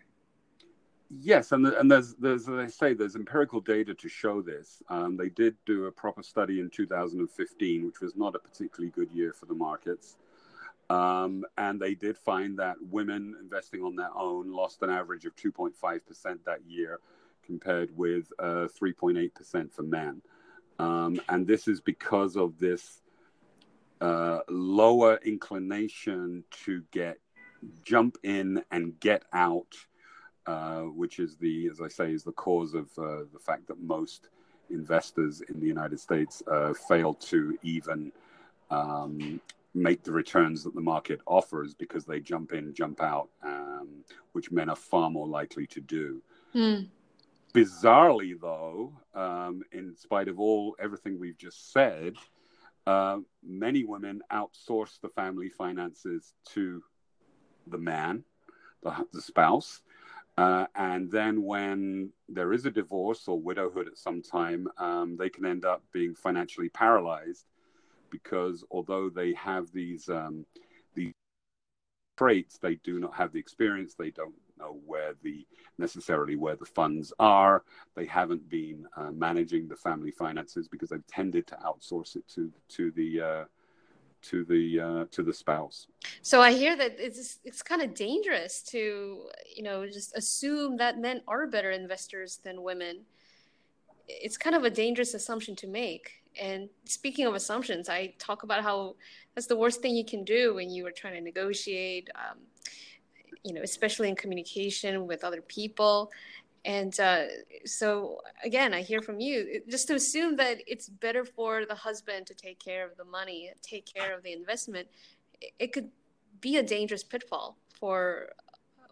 Yes, 1.10 1.54
and, 1.54 1.66
and 1.66 1.90
there's, 1.90 2.16
there's, 2.16 2.50
as 2.50 2.56
I 2.60 2.68
say, 2.68 2.94
there's 2.94 3.16
empirical 3.16 3.62
data 3.62 3.94
to 3.94 4.10
show 4.10 4.42
this. 4.42 4.82
Um, 4.90 5.16
they 5.16 5.30
did 5.30 5.56
do 5.66 5.86
a 5.86 5.92
proper 5.92 6.22
study 6.22 6.60
in 6.60 6.70
2015, 6.70 7.86
which 7.86 8.02
was 8.02 8.18
not 8.18 8.36
a 8.36 8.40
particularly 8.40 8.92
good 8.92 9.10
year 9.14 9.32
for 9.32 9.46
the 9.46 9.54
markets. 9.54 10.18
Um, 10.90 11.44
and 11.58 11.80
they 11.80 11.96
did 11.96 12.18
find 12.18 12.58
that 12.60 12.76
women 12.82 13.36
investing 13.42 13.84
on 13.84 13.96
their 13.96 14.16
own 14.16 14.52
lost 14.52 14.82
an 14.84 14.90
average 14.90 15.26
of 15.26 15.36
2.5% 15.36 15.74
that 16.46 16.60
year, 16.66 17.00
compared 17.46 17.96
with 17.98 18.32
uh, 18.40 18.68
3.8% 18.82 19.72
for 19.72 19.84
men. 19.84 20.22
Um, 20.80 21.20
and 21.28 21.46
this 21.46 21.68
is 21.68 21.82
because 21.82 22.36
of 22.36 22.58
this 22.60 23.02
uh, 24.00 24.40
lower 24.48 25.20
inclination 25.26 26.44
to 26.66 26.84
get 26.92 27.18
jump 27.84 28.18
in 28.24 28.64
and 28.72 29.00
get 29.00 29.24
out, 29.34 29.76
uh, 30.46 30.82
which 30.82 31.20
is 31.20 31.36
the, 31.38 31.68
as 31.68 31.82
I 31.82 31.88
say, 31.88 32.12
is 32.12 32.24
the 32.24 32.32
cause 32.34 32.74
of 32.74 32.90
uh, 32.98 33.26
the 33.34 33.40
fact 33.40 33.68
that 33.68 33.80
most 33.80 34.30
investors 34.70 35.42
in 35.42 35.60
the 35.60 35.66
United 35.66 36.00
States 36.00 36.44
uh, 36.52 36.74
fail 36.88 37.14
to 37.14 37.58
even 37.64 38.12
um, 38.70 39.42
make 39.78 40.04
the 40.04 40.12
returns 40.12 40.64
that 40.64 40.74
the 40.74 40.82
market 40.82 41.22
offers 41.26 41.74
because 41.74 42.06
they 42.06 42.20
jump 42.20 42.54
in, 42.54 42.74
jump 42.74 43.02
out, 43.02 43.30
um, 43.44 44.04
which 44.34 44.52
men 44.52 44.70
are 44.70 44.76
far 44.76 45.10
more 45.10 45.28
likely 45.28 45.68
to 45.68 45.80
do. 45.80 46.22
Mm. 46.56 46.88
Bizarrely, 47.54 48.40
though, 48.40 48.94
um, 49.14 49.64
in 49.72 49.96
spite 49.96 50.28
of 50.28 50.40
all 50.40 50.76
everything 50.80 51.20
we've 51.20 51.38
just 51.38 51.72
said, 51.72 52.16
uh, 52.86 53.18
many 53.44 53.84
women 53.84 54.22
outsource 54.32 55.00
the 55.02 55.10
family 55.10 55.50
finances 55.50 56.34
to 56.54 56.84
the 57.68 57.78
man, 57.78 58.24
the, 58.84 59.06
the 59.14 59.22
spouse. 59.22 59.82
Uh, 60.38 60.68
and 60.76 61.12
then 61.12 61.44
when 61.44 62.12
there 62.30 62.54
is 62.54 62.66
a 62.66 62.72
divorce 62.72 63.28
or 63.28 63.40
widowhood 63.40 63.88
at 63.88 63.98
some 63.98 64.22
time, 64.22 64.68
um, 64.78 65.18
they 65.18 65.30
can 65.30 65.46
end 65.46 65.66
up 65.66 65.84
being 65.92 66.14
financially 66.14 66.70
paralyzed 66.70 67.46
because 68.10 68.64
although 68.72 69.10
they 69.10 69.34
have 69.34 69.72
these 69.72 70.10
um, 70.10 70.46
these 70.96 71.14
traits, 72.18 72.58
they 72.58 72.76
do 72.76 73.00
not 73.00 73.16
have 73.16 73.32
the 73.32 73.40
experience. 73.40 73.94
They 73.94 74.12
don't 74.12 74.36
know 74.58 74.80
where 74.86 75.14
the 75.24 75.46
necessarily 75.78 76.36
where 76.36 76.56
the 76.56 76.66
funds 76.66 77.14
are. 77.20 77.64
They 77.96 78.06
haven't 78.06 78.50
been 78.50 78.88
uh, 78.96 79.12
managing 79.12 79.68
the 79.68 79.76
family 79.76 80.12
finances 80.12 80.68
because 80.68 80.90
they've 80.90 81.08
tended 81.08 81.48
to 81.48 81.58
outsource 81.58 82.16
it 82.16 82.28
to 82.30 82.52
to 82.70 82.92
the 82.92 83.22
uh, 83.22 83.44
to 84.24 84.44
the 84.46 84.80
uh, 84.80 85.06
to 85.12 85.24
the 85.24 85.34
spouse. 85.34 85.88
So 86.22 86.42
I 86.42 86.54
hear 86.54 86.76
that 86.76 86.96
it's 87.00 87.40
it's 87.44 87.62
kind 87.62 87.82
of 87.82 87.94
dangerous 87.94 88.62
to 88.64 89.30
you 89.56 89.64
know 89.64 89.86
just 89.86 90.16
assume 90.18 90.78
that 90.78 91.00
men 91.00 91.22
are 91.28 91.48
better 91.48 91.72
investors 91.72 92.40
than 92.44 92.64
women. 92.64 93.06
It's 94.08 94.38
kind 94.38 94.56
of 94.56 94.64
a 94.64 94.70
dangerous 94.70 95.14
assumption 95.14 95.56
to 95.58 95.68
make. 95.68 96.24
And 96.40 96.70
speaking 96.86 97.26
of 97.26 97.36
assumptions, 97.36 97.90
I 97.90 98.14
talk 98.20 98.44
about 98.44 98.64
how 98.64 98.96
that's 99.36 99.48
the 99.48 99.56
worst 99.56 99.82
thing 99.82 99.96
you 99.96 100.06
can 100.06 100.24
do 100.24 100.56
when 100.56 100.70
you 100.70 100.86
are 100.88 100.92
trying 100.92 101.14
to 101.14 101.22
negotiate. 101.22 102.10
Um, 102.16 102.40
you 103.44 103.54
know, 103.54 103.62
especially 103.62 104.10
in 104.10 104.16
communication 104.16 105.08
with 105.08 105.24
other 105.24 105.42
people. 105.42 106.12
And 106.66 106.98
uh, 107.00 107.24
so, 107.64 108.20
again, 108.44 108.74
I 108.74 108.82
hear 108.82 109.02
from 109.02 109.22
you 109.22 109.62
just 109.70 109.88
to 109.88 109.96
assume 109.96 110.36
that 110.36 110.58
it's 110.68 110.90
better 110.90 111.24
for 111.24 111.66
the 111.66 111.76
husband 111.76 112.28
to 112.28 112.34
take 112.34 112.60
care 112.60 112.86
of 112.86 112.98
the 112.98 113.06
money, 113.06 113.52
take 113.62 113.86
care 113.86 114.14
of 114.14 114.24
the 114.24 114.34
investment. 114.34 114.88
It 115.60 115.72
could 115.72 115.90
be 116.42 116.58
a 116.58 116.64
dangerous 116.64 117.04
pitfall 117.04 117.58
for 117.80 118.30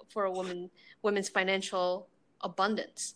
for 0.10 0.26
a 0.26 0.32
woman 0.32 0.70
women's 1.02 1.30
financial 1.30 2.08
abundance 2.42 3.16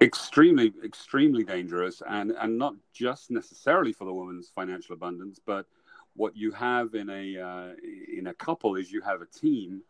extremely 0.00 0.72
extremely 0.84 1.44
dangerous 1.44 2.02
and 2.08 2.32
and 2.32 2.56
not 2.56 2.74
just 2.92 3.30
necessarily 3.30 3.92
for 3.92 4.04
the 4.04 4.12
woman's 4.12 4.48
financial 4.48 4.94
abundance 4.94 5.38
but 5.44 5.66
what 6.16 6.36
you 6.36 6.50
have 6.50 6.94
in 6.94 7.08
a 7.10 7.38
uh, 7.38 7.68
in 8.16 8.28
a 8.28 8.34
couple 8.34 8.76
is 8.76 8.90
you 8.90 9.00
have 9.00 9.20
a 9.20 9.26
team 9.26 9.82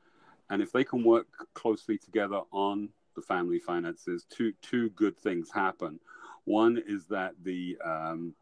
and 0.50 0.60
if 0.60 0.72
they 0.72 0.84
can 0.84 1.04
work 1.04 1.28
closely 1.54 1.96
together 1.96 2.40
on 2.52 2.90
the 3.14 3.22
family 3.22 3.58
finances, 3.58 4.26
two 4.28 4.52
two 4.62 4.90
good 4.90 5.16
things 5.16 5.50
happen. 5.50 5.98
One 6.44 6.82
is 6.86 7.06
that 7.06 7.34
the 7.42 7.78
um, 7.84 8.34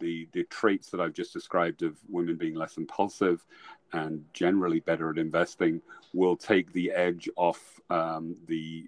the 0.00 0.28
the 0.32 0.44
traits 0.44 0.90
that 0.90 1.00
I've 1.00 1.14
just 1.14 1.32
described 1.32 1.82
of 1.82 1.96
women 2.08 2.36
being 2.36 2.54
less 2.54 2.76
impulsive 2.76 3.44
and 3.92 4.22
generally 4.34 4.80
better 4.80 5.10
at 5.10 5.18
investing 5.18 5.80
will 6.12 6.36
take 6.36 6.72
the 6.72 6.90
edge 6.90 7.28
off 7.36 7.80
um, 7.88 8.36
the 8.46 8.86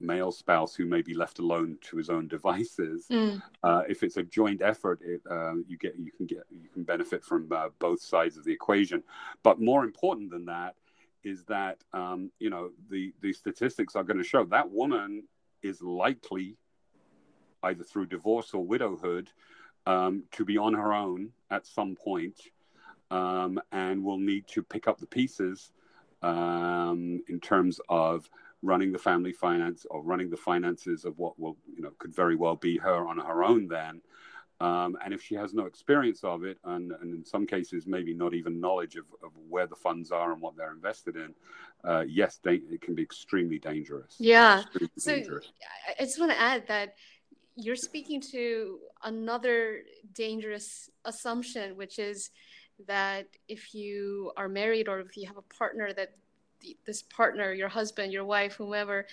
male 0.00 0.32
spouse 0.32 0.74
who 0.74 0.86
may 0.86 1.02
be 1.02 1.14
left 1.14 1.38
alone 1.38 1.78
to 1.82 1.96
his 1.96 2.10
own 2.10 2.26
devices. 2.28 3.06
Mm. 3.10 3.42
Uh, 3.62 3.82
if 3.88 4.02
it's 4.02 4.16
a 4.16 4.22
joint 4.22 4.62
effort, 4.62 5.00
it, 5.02 5.20
uh, 5.30 5.54
you 5.66 5.76
get 5.78 5.98
you 5.98 6.10
can 6.10 6.26
get 6.26 6.44
you 6.50 6.68
can 6.72 6.82
benefit 6.82 7.24
from 7.24 7.48
uh, 7.52 7.68
both 7.78 8.00
sides 8.00 8.36
of 8.36 8.44
the 8.44 8.52
equation. 8.52 9.02
But 9.42 9.60
more 9.60 9.84
important 9.84 10.30
than 10.30 10.46
that 10.46 10.74
is 11.22 11.44
that 11.44 11.78
um, 11.92 12.30
you 12.38 12.50
know 12.50 12.70
the 12.90 13.12
the 13.20 13.32
statistics 13.32 13.96
are 13.96 14.04
going 14.04 14.18
to 14.18 14.24
show 14.24 14.44
that 14.44 14.70
woman 14.70 15.24
is 15.62 15.82
likely 15.82 16.56
either 17.62 17.84
through 17.84 18.06
divorce 18.06 18.54
or 18.54 18.64
widowhood 18.64 19.30
um, 19.86 20.22
to 20.32 20.44
be 20.44 20.56
on 20.56 20.72
her 20.72 20.94
own 20.94 21.30
at 21.50 21.66
some 21.66 21.94
point 21.94 22.40
um, 23.10 23.60
and 23.72 24.02
will 24.02 24.18
need 24.18 24.46
to 24.46 24.62
pick 24.62 24.88
up 24.88 24.98
the 24.98 25.06
pieces 25.06 25.72
um, 26.22 27.22
in 27.28 27.40
terms 27.40 27.80
of 27.88 28.28
running 28.62 28.92
the 28.92 28.98
family 28.98 29.32
finance 29.32 29.86
or 29.90 30.02
running 30.02 30.30
the 30.30 30.36
finances 30.36 31.04
of 31.04 31.18
what 31.18 31.38
will 31.38 31.56
you 31.74 31.82
know 31.82 31.90
could 31.98 32.14
very 32.14 32.36
well 32.36 32.56
be 32.56 32.76
her 32.76 33.06
on 33.06 33.18
her 33.18 33.42
own 33.42 33.68
then 33.68 34.00
um, 34.60 34.98
and 35.02 35.14
if 35.14 35.22
she 35.22 35.34
has 35.36 35.54
no 35.54 35.64
experience 35.64 36.22
of 36.22 36.44
it, 36.44 36.58
and, 36.64 36.92
and, 37.00 37.14
in 37.14 37.24
some 37.24 37.46
cases, 37.46 37.86
maybe 37.86 38.12
not 38.12 38.34
even 38.34 38.60
knowledge 38.60 38.96
of, 38.96 39.06
of 39.22 39.30
where 39.48 39.66
the 39.66 39.74
funds 39.74 40.10
are 40.10 40.32
and 40.32 40.42
what 40.42 40.54
they're 40.54 40.72
invested 40.72 41.16
in, 41.16 41.34
uh, 41.82 42.04
yes, 42.06 42.40
they, 42.44 42.56
it 42.70 42.82
can 42.82 42.94
be 42.94 43.02
extremely 43.02 43.58
dangerous. 43.58 44.16
Yeah. 44.18 44.60
Extremely 44.60 44.90
so 44.98 45.14
dangerous. 45.14 45.52
I 45.98 46.04
just 46.04 46.20
want 46.20 46.32
to 46.32 46.38
add 46.38 46.68
that 46.68 46.94
you're 47.56 47.74
speaking 47.74 48.20
to 48.32 48.80
another 49.02 49.80
dangerous 50.12 50.90
assumption, 51.06 51.74
which 51.76 51.98
is 51.98 52.30
that 52.86 53.28
if 53.48 53.72
you 53.72 54.30
are 54.36 54.48
married 54.48 54.88
or 54.88 55.00
if 55.00 55.16
you 55.16 55.26
have 55.26 55.38
a 55.38 55.54
partner, 55.54 55.90
that 55.94 56.10
this 56.86 57.02
partner, 57.02 57.52
your 57.52 57.68
husband, 57.68 58.12
your 58.12 58.24
wife, 58.24 58.54
whomever, 58.54 59.06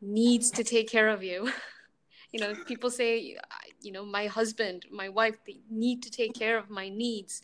needs 0.00 0.50
to 0.52 0.64
take 0.64 0.88
care 0.88 1.08
of 1.08 1.22
you. 1.22 1.50
you 2.32 2.38
know 2.38 2.54
people 2.64 2.90
say 2.90 3.36
you 3.80 3.90
know 3.90 4.04
my 4.04 4.26
husband 4.26 4.86
my 4.92 5.08
wife 5.08 5.34
they 5.44 5.58
need 5.68 6.00
to 6.00 6.10
take 6.10 6.32
care 6.34 6.58
of 6.58 6.70
my 6.70 6.88
needs. 6.88 7.42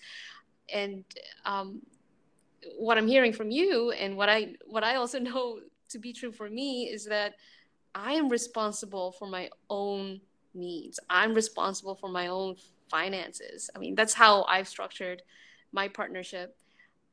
And 0.72 1.04
um, 1.44 1.82
what 2.76 2.98
i'm 2.98 3.06
hearing 3.06 3.32
from 3.32 3.50
you 3.50 3.92
and 3.92 4.16
what 4.16 4.28
i 4.28 4.54
what 4.66 4.84
i 4.84 4.96
also 4.96 5.18
know 5.28 5.60
to 5.88 5.98
be 5.98 6.12
true 6.12 6.32
for 6.32 6.48
me 6.48 6.84
is 6.84 7.04
that 7.04 7.34
i 7.94 8.12
am 8.12 8.28
responsible 8.28 9.12
for 9.12 9.28
my 9.28 9.48
own 9.70 10.20
needs. 10.54 10.98
I'm 11.10 11.34
responsible 11.34 11.94
for 11.94 12.08
my 12.08 12.28
own 12.28 12.56
finances. 12.90 13.68
I 13.74 13.78
mean 13.78 13.94
that's 13.94 14.14
how 14.14 14.44
i've 14.44 14.68
structured 14.68 15.22
my 15.72 15.88
partnership. 15.88 16.56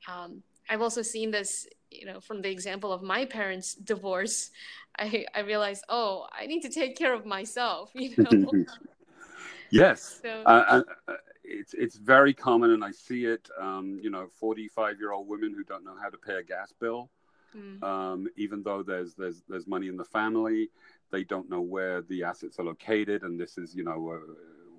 Um, 0.07 0.43
i've 0.69 0.81
also 0.81 1.01
seen 1.01 1.31
this 1.31 1.67
you 1.93 2.05
know 2.05 2.19
from 2.19 2.41
the 2.41 2.49
example 2.49 2.91
of 2.91 3.01
my 3.01 3.25
parents 3.25 3.75
divorce 3.75 4.51
I, 4.99 5.25
I 5.33 5.39
realized, 5.41 5.83
oh, 5.89 6.27
I 6.31 6.45
need 6.45 6.61
to 6.61 6.69
take 6.69 6.97
care 6.97 7.13
of 7.13 7.25
myself, 7.25 7.91
you 7.95 8.13
know? 8.17 8.65
yes. 9.69 10.19
So, 10.21 10.43
uh, 10.45 10.83
uh, 11.07 11.13
it's, 11.43 11.73
it's 11.73 11.95
very 11.95 12.33
common, 12.33 12.71
and 12.71 12.83
I 12.83 12.91
see 12.91 13.25
it, 13.25 13.49
um, 13.59 13.99
you 14.01 14.09
know, 14.09 14.27
45 14.39 14.99
year 14.99 15.11
old 15.11 15.27
women 15.27 15.53
who 15.53 15.63
don't 15.63 15.83
know 15.83 15.95
how 16.01 16.09
to 16.09 16.17
pay 16.17 16.35
a 16.35 16.43
gas 16.43 16.73
bill. 16.79 17.09
Mm. 17.55 17.83
Um, 17.83 18.27
even 18.35 18.63
though 18.63 18.81
there's, 18.81 19.13
there's, 19.13 19.43
there's 19.47 19.67
money 19.67 19.87
in 19.87 19.97
the 19.97 20.05
family, 20.05 20.69
they 21.11 21.23
don't 21.23 21.49
know 21.49 21.61
where 21.61 22.01
the 22.01 22.23
assets 22.23 22.59
are 22.59 22.63
located. 22.63 23.23
And 23.23 23.39
this 23.39 23.57
is, 23.57 23.75
you 23.75 23.83
know, 23.83 24.09
uh, 24.09 24.33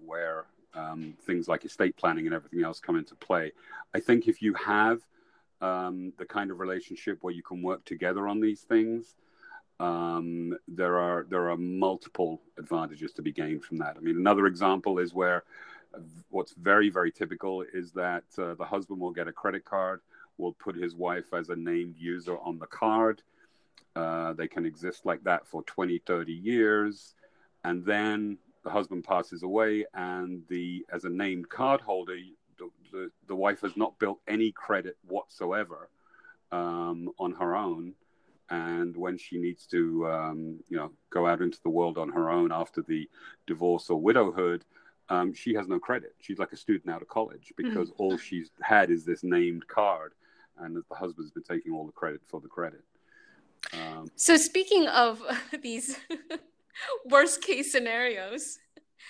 where 0.04 0.46
um, 0.74 1.14
things 1.22 1.46
like 1.46 1.64
estate 1.64 1.96
planning 1.96 2.26
and 2.26 2.34
everything 2.34 2.64
else 2.64 2.80
come 2.80 2.96
into 2.96 3.14
play. 3.14 3.52
I 3.94 4.00
think 4.00 4.26
if 4.26 4.42
you 4.42 4.54
have 4.54 5.02
um, 5.60 6.12
the 6.18 6.24
kind 6.24 6.50
of 6.50 6.60
relationship 6.60 7.18
where 7.22 7.32
you 7.32 7.42
can 7.42 7.62
work 7.62 7.84
together 7.84 8.28
on 8.28 8.40
these 8.40 8.62
things, 8.62 9.16
um, 9.80 10.56
there 10.68 10.98
are 10.98 11.26
there 11.28 11.50
are 11.50 11.56
multiple 11.56 12.40
advantages 12.58 13.12
to 13.12 13.22
be 13.22 13.32
gained 13.32 13.64
from 13.64 13.78
that. 13.78 13.96
I 13.96 14.00
mean, 14.00 14.16
another 14.16 14.46
example 14.46 14.98
is 14.98 15.14
where 15.14 15.44
what's 16.30 16.54
very 16.54 16.90
very 16.90 17.12
typical 17.12 17.62
is 17.72 17.92
that 17.92 18.24
uh, 18.38 18.54
the 18.54 18.64
husband 18.64 19.00
will 19.00 19.10
get 19.10 19.28
a 19.28 19.32
credit 19.32 19.64
card, 19.64 20.00
will 20.38 20.52
put 20.52 20.76
his 20.76 20.94
wife 20.94 21.32
as 21.32 21.48
a 21.48 21.56
named 21.56 21.96
user 21.98 22.38
on 22.38 22.58
the 22.58 22.66
card. 22.66 23.22
Uh, 23.96 24.32
they 24.32 24.48
can 24.48 24.66
exist 24.66 25.06
like 25.06 25.22
that 25.22 25.46
for 25.46 25.62
20, 25.62 25.98
30 25.98 26.32
years, 26.32 27.14
and 27.62 27.84
then 27.84 28.36
the 28.64 28.70
husband 28.70 29.04
passes 29.04 29.42
away, 29.42 29.84
and 29.94 30.42
the 30.48 30.84
as 30.92 31.04
a 31.04 31.10
named 31.10 31.48
card 31.48 31.80
holder, 31.80 32.16
the, 32.94 33.10
the, 33.26 33.34
wife 33.34 33.60
has 33.60 33.76
not 33.76 33.98
built 33.98 34.20
any 34.28 34.52
credit 34.52 34.96
whatsoever 35.06 35.88
um, 36.52 37.10
on 37.18 37.32
her 37.32 37.56
own 37.56 37.92
and 38.50 38.96
when 38.96 39.18
she 39.18 39.38
needs 39.38 39.66
to 39.66 40.06
um, 40.08 40.60
you 40.68 40.76
know 40.76 40.92
go 41.10 41.26
out 41.26 41.42
into 41.42 41.58
the 41.64 41.70
world 41.70 41.98
on 41.98 42.08
her 42.08 42.30
own 42.30 42.52
after 42.52 42.82
the 42.82 43.08
divorce 43.46 43.90
or 43.90 44.00
widowhood 44.00 44.64
um, 45.08 45.34
she 45.34 45.54
has 45.54 45.66
no 45.66 45.78
credit 45.78 46.14
she's 46.20 46.38
like 46.38 46.52
a 46.52 46.56
student 46.56 46.94
out 46.94 47.02
of 47.02 47.08
college 47.08 47.52
hmm. 47.56 47.68
because 47.68 47.90
mm-hmm. 47.90 48.02
all 48.02 48.16
she's 48.16 48.50
had 48.62 48.90
is 48.90 49.04
this 49.04 49.24
named 49.24 49.66
card 49.66 50.12
and 50.58 50.76
the 50.76 50.82
husband's 50.94 51.32
been 51.32 51.42
taking 51.42 51.72
all 51.72 51.84
the 51.84 51.92
credit 51.92 52.20
for 52.26 52.40
the 52.40 52.48
credit 52.48 52.84
um, 53.72 54.08
so 54.14 54.36
speaking 54.36 54.86
of 54.86 55.20
these 55.62 55.98
worst 57.06 57.42
case 57.42 57.72
scenarios 57.72 58.58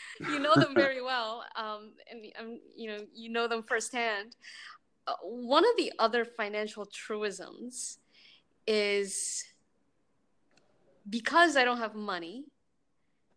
you 0.20 0.38
know 0.38 0.54
them 0.54 0.74
very 0.74 1.02
well 1.02 1.44
um, 1.56 1.92
and 2.10 2.24
um, 2.38 2.60
you 2.76 2.88
know 2.88 2.98
you 3.14 3.30
know 3.30 3.48
them 3.48 3.62
firsthand 3.62 4.36
uh, 5.06 5.12
one 5.22 5.64
of 5.64 5.76
the 5.76 5.92
other 5.98 6.24
financial 6.24 6.86
truisms 6.86 7.98
is 8.66 9.44
because 11.08 11.56
I 11.56 11.64
don't 11.64 11.78
have 11.78 11.94
money, 11.94 12.44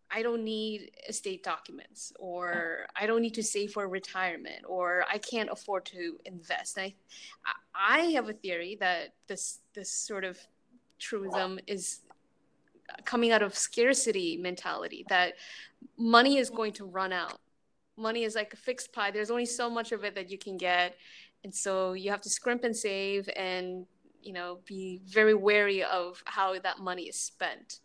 I 0.09 0.21
don't 0.21 0.43
need 0.43 0.91
estate 1.09 1.43
documents, 1.43 2.13
or 2.17 2.87
I 2.95 3.05
don't 3.05 3.21
need 3.21 3.33
to 3.33 3.43
save 3.43 3.73
for 3.73 3.87
retirement, 3.89 4.63
or 4.67 5.03
I 5.11 5.17
can't 5.17 5.49
afford 5.51 5.85
to 5.87 6.17
invest. 6.25 6.77
And 6.77 6.93
I, 7.75 7.99
I 7.99 7.99
have 8.11 8.29
a 8.29 8.33
theory 8.33 8.77
that 8.79 9.13
this 9.27 9.59
this 9.73 9.91
sort 9.91 10.23
of 10.23 10.39
truism 10.99 11.59
is 11.67 11.99
coming 13.05 13.31
out 13.31 13.41
of 13.41 13.55
scarcity 13.55 14.37
mentality 14.37 15.05
that 15.09 15.33
money 15.97 16.37
is 16.37 16.49
going 16.49 16.73
to 16.73 16.85
run 16.85 17.13
out. 17.13 17.39
Money 17.97 18.23
is 18.23 18.35
like 18.35 18.53
a 18.53 18.57
fixed 18.57 18.93
pie. 18.93 19.11
There's 19.11 19.31
only 19.31 19.45
so 19.45 19.69
much 19.69 19.91
of 19.91 20.03
it 20.03 20.15
that 20.15 20.29
you 20.29 20.37
can 20.37 20.57
get, 20.57 20.95
and 21.43 21.53
so 21.53 21.93
you 21.93 22.11
have 22.11 22.21
to 22.21 22.29
scrimp 22.29 22.63
and 22.63 22.75
save 22.75 23.29
and 23.35 23.85
you 24.21 24.33
know 24.33 24.59
be 24.65 25.01
very 25.05 25.33
wary 25.33 25.83
of 25.83 26.21
how 26.25 26.59
that 26.59 26.79
money 26.79 27.03
is 27.03 27.19
spent. 27.19 27.79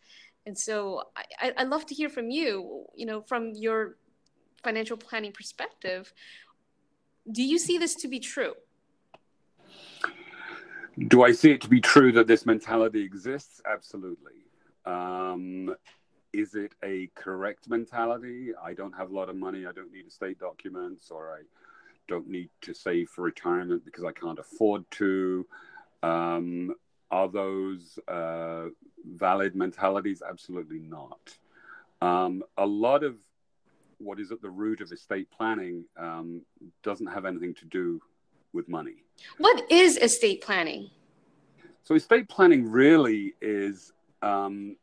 And 0.44 0.58
so 0.58 1.04
I, 1.16 1.52
i'd 1.56 1.68
love 1.68 1.86
to 1.86 1.94
hear 1.94 2.08
from 2.08 2.28
you 2.28 2.84
you 2.96 3.06
know 3.06 3.22
from 3.22 3.52
your 3.54 3.96
financial 4.62 4.96
planning 4.96 5.32
perspective. 5.32 6.12
Do 7.30 7.42
you 7.42 7.58
see 7.58 7.78
this 7.78 7.94
to 7.96 8.08
be 8.08 8.20
true? 8.20 8.54
Do 11.08 11.22
i 11.22 11.32
see 11.32 11.52
it 11.52 11.62
to 11.62 11.70
be 11.70 11.80
true 11.80 12.12
that 12.12 12.26
this 12.26 12.44
mentality 12.44 13.02
exists? 13.02 13.62
Absolutely 13.64 14.42
um, 14.86 15.74
is 16.32 16.54
it 16.54 16.72
a 16.82 17.08
correct 17.14 17.68
mentality 17.68 18.52
i 18.62 18.72
don't 18.72 18.92
have 18.92 19.10
a 19.10 19.14
lot 19.14 19.28
of 19.28 19.36
money 19.36 19.66
i 19.66 19.72
don't 19.72 19.92
need 19.92 20.06
estate 20.06 20.38
documents 20.38 21.10
or 21.10 21.32
i 21.32 21.42
don't 22.08 22.28
need 22.28 22.48
to 22.60 22.74
save 22.74 23.08
for 23.08 23.22
retirement 23.22 23.84
because 23.84 24.04
i 24.04 24.12
can't 24.12 24.38
afford 24.38 24.84
to 24.90 25.46
um, 26.02 26.74
are 27.12 27.28
those 27.28 27.98
uh, 28.08 28.64
valid 29.04 29.54
mentalities? 29.54 30.22
Absolutely 30.26 30.80
not. 30.80 31.36
Um, 32.00 32.42
a 32.56 32.66
lot 32.66 33.04
of 33.04 33.16
what 33.98 34.18
is 34.18 34.32
at 34.32 34.42
the 34.42 34.50
root 34.50 34.80
of 34.80 34.90
estate 34.90 35.28
planning 35.30 35.84
um, 35.96 36.42
doesn't 36.82 37.06
have 37.06 37.24
anything 37.24 37.54
to 37.54 37.66
do 37.66 38.00
with 38.52 38.68
money. 38.68 39.04
What 39.38 39.70
is 39.70 39.98
estate 39.98 40.42
planning? 40.42 40.90
So, 41.84 41.94
estate 41.94 42.28
planning 42.28 42.68
really 42.68 43.34
is 43.40 43.92
um, 44.22 44.76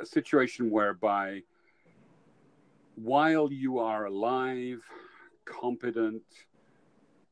a 0.00 0.06
situation 0.06 0.70
whereby 0.70 1.42
while 2.96 3.52
you 3.52 3.78
are 3.78 4.06
alive, 4.06 4.82
competent, 5.44 6.22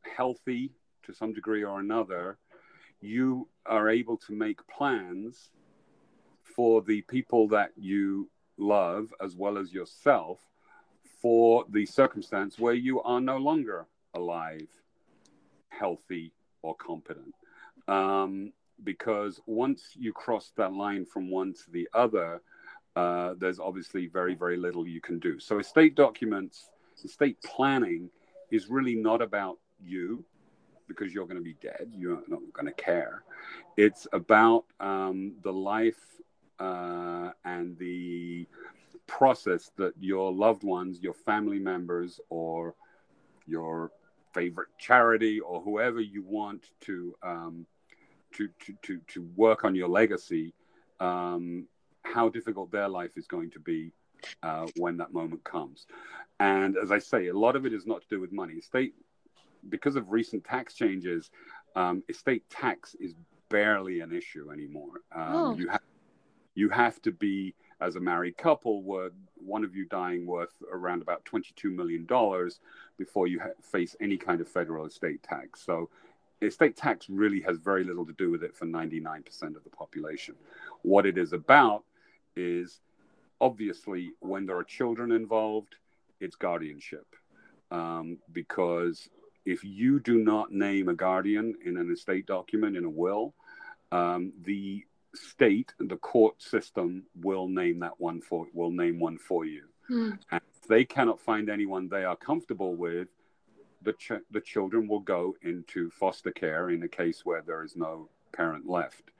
healthy 0.03 0.70
to 1.03 1.12
some 1.14 1.33
degree 1.33 1.64
or 1.64 1.81
another, 1.81 2.38
you 3.01 3.49
are 3.66 3.88
able 3.88 4.16
to 4.16 4.33
make 4.33 4.66
plans 4.68 5.51
for 6.42 6.83
the 6.83 7.03
people 7.03 7.49
that 7.49 7.70
you 7.77 8.31
love 8.57 9.12
as 9.23 9.35
well 9.35 9.59
as 9.59 9.73
yourself 9.73 10.38
for 11.20 11.64
the 11.70 11.87
circumstance 11.87 12.59
where 12.59 12.75
you 12.75 13.01
are 13.03 13.20
no 13.20 13.38
longer 13.38 13.87
alive, 14.14 14.68
healthy, 15.70 16.33
or 16.62 16.75
competent. 16.77 17.35
Um, 17.88 18.53
because 18.83 19.41
once 19.47 19.91
you 19.95 20.13
cross 20.13 20.53
that 20.57 20.73
line 20.73 21.05
from 21.05 21.31
one 21.31 21.53
to 21.53 21.71
the 21.71 21.89
other, 21.95 22.43
uh, 22.97 23.35
there's 23.39 23.59
obviously 23.59 24.07
very, 24.07 24.35
very 24.35 24.57
little 24.57 24.87
you 24.87 25.01
can 25.01 25.19
do. 25.19 25.39
So, 25.39 25.59
estate 25.59 25.95
documents, 25.95 26.71
estate 27.05 27.41
planning 27.43 28.11
is 28.51 28.69
really 28.69 28.95
not 28.95 29.23
about 29.23 29.59
you 29.83 30.25
because 30.87 31.13
you're 31.13 31.27
going 31.27 31.39
to 31.39 31.43
be 31.43 31.57
dead. 31.61 31.91
You're 31.93 32.23
not 32.29 32.41
going 32.53 32.67
to 32.67 32.73
care. 32.73 33.25
It's 33.77 34.07
about 34.13 34.65
um, 34.81 35.33
the 35.43 35.53
life 35.53 36.21
uh, 36.61 37.31
and 37.45 37.77
the 37.79 38.47
process 39.07 39.71
that 39.77 39.93
your 39.99 40.33
loved 40.33 40.63
ones, 40.63 41.01
your 41.01 41.15
family 41.15 41.59
members, 41.59 42.21
or 42.29 42.75
your 43.47 43.91
favorite 44.33 44.69
charity, 44.79 45.41
or 45.41 45.61
whoever 45.61 46.01
you 46.01 46.23
want 46.23 46.71
to 46.83 47.15
um, 47.23 47.67
to, 48.35 48.49
to, 48.66 48.75
to, 48.83 49.01
to 49.09 49.29
work 49.37 49.64
on 49.64 49.75
your 49.75 49.88
legacy, 49.88 50.55
um, 51.01 51.66
how 52.03 52.29
difficult 52.29 52.70
their 52.70 52.88
life 52.88 53.16
is 53.16 53.27
going 53.27 53.51
to 53.51 53.61
be 53.61 53.92
uh, 54.42 54.66
when 54.77 54.97
that 54.99 55.12
moment 55.12 55.42
comes. 55.44 55.87
And 56.40 56.77
as 56.77 56.90
I 56.90 56.99
say, 56.99 57.29
a 57.29 57.37
lot 57.37 57.57
of 57.57 57.66
it 57.66 57.73
is 57.73 57.87
not 57.87 58.03
to 58.03 58.09
do 58.09 58.20
with 58.20 58.33
money. 58.33 58.55
Estate 58.55 58.94
because 59.68 59.97
of 59.97 60.11
recent 60.11 60.44
tax 60.44 60.75
changes, 60.75 61.31
um, 61.77 62.03
estate 62.09 62.49
tax 62.51 62.94
is 63.01 63.14
barely 63.49 64.01
an 64.01 64.12
issue 64.12 64.51
anymore. 64.53 65.03
Um, 65.14 65.35
oh. 65.35 65.57
You 65.57 65.68
have 65.68 65.81
you 66.55 66.68
have 66.68 67.03
to 67.03 67.12
be 67.12 67.55
as 67.81 67.97
a 67.97 68.01
married 68.01 68.37
couple 68.37 68.83
were 68.83 69.11
one 69.35 69.64
of 69.64 69.75
you 69.75 69.87
dying 69.87 70.25
worth 70.25 70.55
around 70.73 71.03
about 71.03 71.25
$22 71.25 71.75
million 71.75 72.07
before 72.97 73.27
you 73.27 73.40
ha- 73.40 73.49
face 73.61 73.97
any 74.01 74.16
kind 74.16 74.40
of 74.40 74.49
federal 74.49 74.87
estate 74.87 75.20
tax. 75.23 75.64
So 75.64 75.90
estate 76.42 76.77
tax 76.77 77.09
really 77.09 77.40
has 77.40 77.59
very 77.59 77.85
little 77.85 78.07
to 78.07 78.12
do 78.12 78.31
with 78.31 78.42
it 78.42 78.57
for 78.57 78.66
99% 78.66 79.57
of 79.57 79.64
the 79.64 79.70
population. 79.70 80.35
What 80.83 81.07
it 81.07 81.18
is 81.18 81.33
about 81.33 81.85
is 82.37 82.81
obviously 83.40 84.12
when 84.20 84.47
there 84.47 84.57
are 84.57 84.64
children 84.64 85.12
involved, 85.12 85.77
it's 86.20 86.37
guardianship. 86.37 87.07
Um, 87.70 88.18
because 88.33 89.09
if 89.44 89.64
you 89.64 90.01
do 90.01 90.18
not 90.18 90.53
name 90.53 90.88
a 90.88 90.94
guardian 90.94 91.55
in 91.64 91.77
an 91.77 91.90
estate 91.90 92.27
document, 92.27 92.77
in 92.77 92.85
a 92.85 92.90
will, 92.90 93.35
um, 93.92 94.33
the 94.42 94.85
state, 95.14 95.73
the 95.79 95.97
court 95.97 96.42
system 96.42 97.05
will 97.20 97.49
name 97.49 97.79
that 97.81 98.01
one 98.01 98.20
for 98.20 98.47
will 98.53 98.70
name 98.70 98.99
one 98.99 99.18
for 99.18 99.44
you. 99.44 99.64
Hmm. 99.88 100.12
And 100.31 100.40
if 100.57 100.68
they 100.68 100.85
cannot 100.85 101.20
find 101.20 101.49
anyone 101.49 101.88
they 101.88 102.05
are 102.05 102.16
comfortable 102.16 102.75
with, 102.75 103.09
the 103.85 103.92
ch- 103.92 104.25
the 104.31 104.40
children 104.40 104.88
will 104.88 105.01
go 105.01 105.35
into 105.42 105.90
foster 105.90 106.31
care 106.31 106.70
in 106.70 106.83
a 106.83 106.88
case 106.88 107.25
where 107.25 107.42
there 107.42 107.62
is 107.62 107.77
no 107.77 108.09
parent 108.33 108.68
left. 108.68 109.11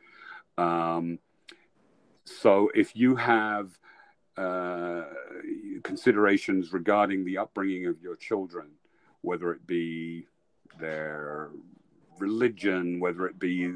Um, 0.59 1.19
so 2.25 2.71
if 2.75 2.97
you 2.97 3.17
have 3.17 3.79
uh, 4.37 5.05
considerations 5.83 6.73
regarding 6.73 7.25
the 7.25 7.39
upbringing 7.39 7.87
of 7.87 8.01
your 8.01 8.17
children, 8.17 8.69
whether 9.21 9.53
it 9.53 9.67
be 9.67 10.27
their 10.81 11.51
religion, 12.19 13.01
whether 13.01 13.27
it 13.27 13.39
be 13.39 13.73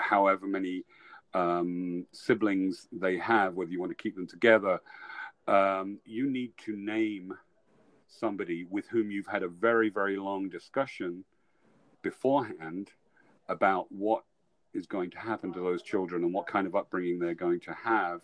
however 0.00 0.46
many 0.46 0.84
um, 1.34 2.06
siblings 2.12 2.88
they 2.92 3.18
have, 3.18 3.54
whether 3.54 3.70
you 3.70 3.80
want 3.80 3.90
to 3.90 4.02
keep 4.02 4.16
them 4.16 4.26
together, 4.26 4.80
um, 5.46 5.98
you 6.04 6.30
need 6.30 6.52
to 6.58 6.76
name 6.76 7.32
somebody 8.10 8.66
with 8.68 8.88
whom 8.88 9.10
you've 9.10 9.26
had 9.26 9.42
a 9.42 9.48
very, 9.48 9.88
very 9.88 10.16
long 10.16 10.48
discussion 10.48 11.24
beforehand 12.02 12.90
about 13.48 13.86
what 13.90 14.24
is 14.72 14.86
going 14.86 15.10
to 15.10 15.18
happen 15.18 15.52
to 15.52 15.60
those 15.60 15.82
children 15.82 16.22
and 16.24 16.32
what 16.32 16.46
kind 16.46 16.66
of 16.66 16.76
upbringing 16.76 17.18
they're 17.18 17.34
going 17.34 17.60
to 17.60 17.72
have 17.72 18.20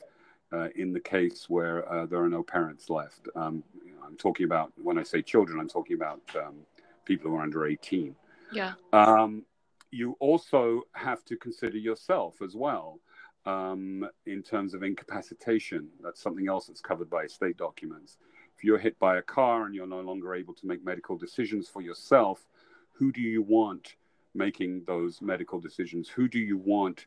uh, 0.53 0.69
in 0.77 0.93
the 0.93 1.01
case 1.01 1.47
where 1.49 1.91
uh, 1.93 2.07
there 2.07 2.21
are 2.21 2.29
no 2.29 2.43
parents 2.43 2.89
left. 2.89 3.29
Um, 3.35 3.65
I'm 4.07 4.17
talking 4.17 4.45
about, 4.45 4.73
when 4.77 4.99
I 4.99 5.03
say 5.03 5.23
children, 5.23 5.59
I'm 5.59 5.69
talking 5.69 5.97
about 5.97 6.21
um, 6.37 6.59
people 7.05 7.31
who 7.31 7.37
are 7.37 7.43
under 7.43 7.67
18. 7.67 8.15
Yeah. 8.53 8.75
Um, 8.93 9.45
you 9.91 10.17
also 10.21 10.83
have 10.93 11.25
to 11.25 11.37
consider 11.37 11.79
yourself 11.79 12.37
as 12.43 12.55
well 12.55 13.01
um, 13.45 14.09
in 14.27 14.43
terms 14.43 14.75
of 14.75 14.83
incapacitation. 14.83 15.89
That's 16.03 16.23
something 16.23 16.49
else 16.49 16.67
that's 16.67 16.81
covered 16.81 17.11
by 17.11 17.25
estate 17.25 17.57
documents. 17.57 18.19
If 18.57 18.65
you're 18.65 18.79
hit 18.79 18.99
by 18.99 19.19
a 19.19 19.23
car 19.23 19.67
and 19.67 19.75
you're 19.75 19.87
no 19.87 20.01
longer 20.01 20.35
able 20.35 20.55
to 20.55 20.67
make 20.67 20.85
medical 20.85 21.17
decisions 21.17 21.69
for 21.69 21.83
yourself, 21.83 22.47
who 22.93 23.13
do 23.13 23.21
you 23.21 23.43
want 23.43 23.97
making 24.35 24.85
those 24.87 25.21
medical 25.21 25.61
decisions? 25.61 26.09
Who 26.09 26.29
do 26.29 26.39
you 26.39 26.57
want 26.57 27.07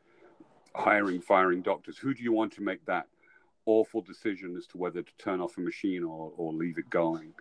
hiring, 0.76 1.22
firing 1.22 1.62
doctors? 1.62 1.98
Who 1.98 2.14
do 2.14 2.24
you 2.24 2.32
want 2.32 2.54
to 2.54 2.62
make 2.62 2.86
that 2.86 3.08
awful 3.66 4.02
decision 4.02 4.56
as 4.58 4.68
to 4.68 4.78
whether 4.78 5.02
to 5.02 5.12
turn 5.18 5.42
off 5.42 5.58
a 5.58 5.62
machine 5.62 6.04
or, 6.04 6.32
or 6.38 6.54
leave 6.54 6.78
it 6.78 6.90
going? 6.90 7.34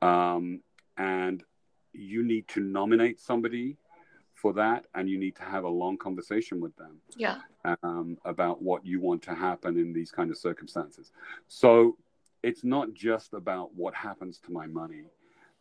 Um, 0.00 0.60
and 0.96 1.44
you 1.92 2.22
need 2.24 2.48
to 2.48 2.60
nominate 2.60 3.20
somebody 3.20 3.76
for 4.34 4.52
that 4.54 4.86
and 4.94 5.08
you 5.08 5.18
need 5.18 5.36
to 5.36 5.42
have 5.42 5.64
a 5.64 5.68
long 5.68 5.96
conversation 5.96 6.60
with 6.60 6.74
them 6.76 6.96
yeah 7.16 7.38
um, 7.82 8.16
about 8.24 8.60
what 8.60 8.84
you 8.84 9.00
want 9.00 9.22
to 9.22 9.34
happen 9.34 9.78
in 9.78 9.92
these 9.92 10.10
kind 10.10 10.30
of 10.30 10.38
circumstances 10.38 11.12
so 11.48 11.96
it's 12.42 12.64
not 12.64 12.92
just 12.94 13.34
about 13.34 13.74
what 13.74 13.94
happens 13.94 14.38
to 14.38 14.52
my 14.52 14.66
money. 14.66 15.04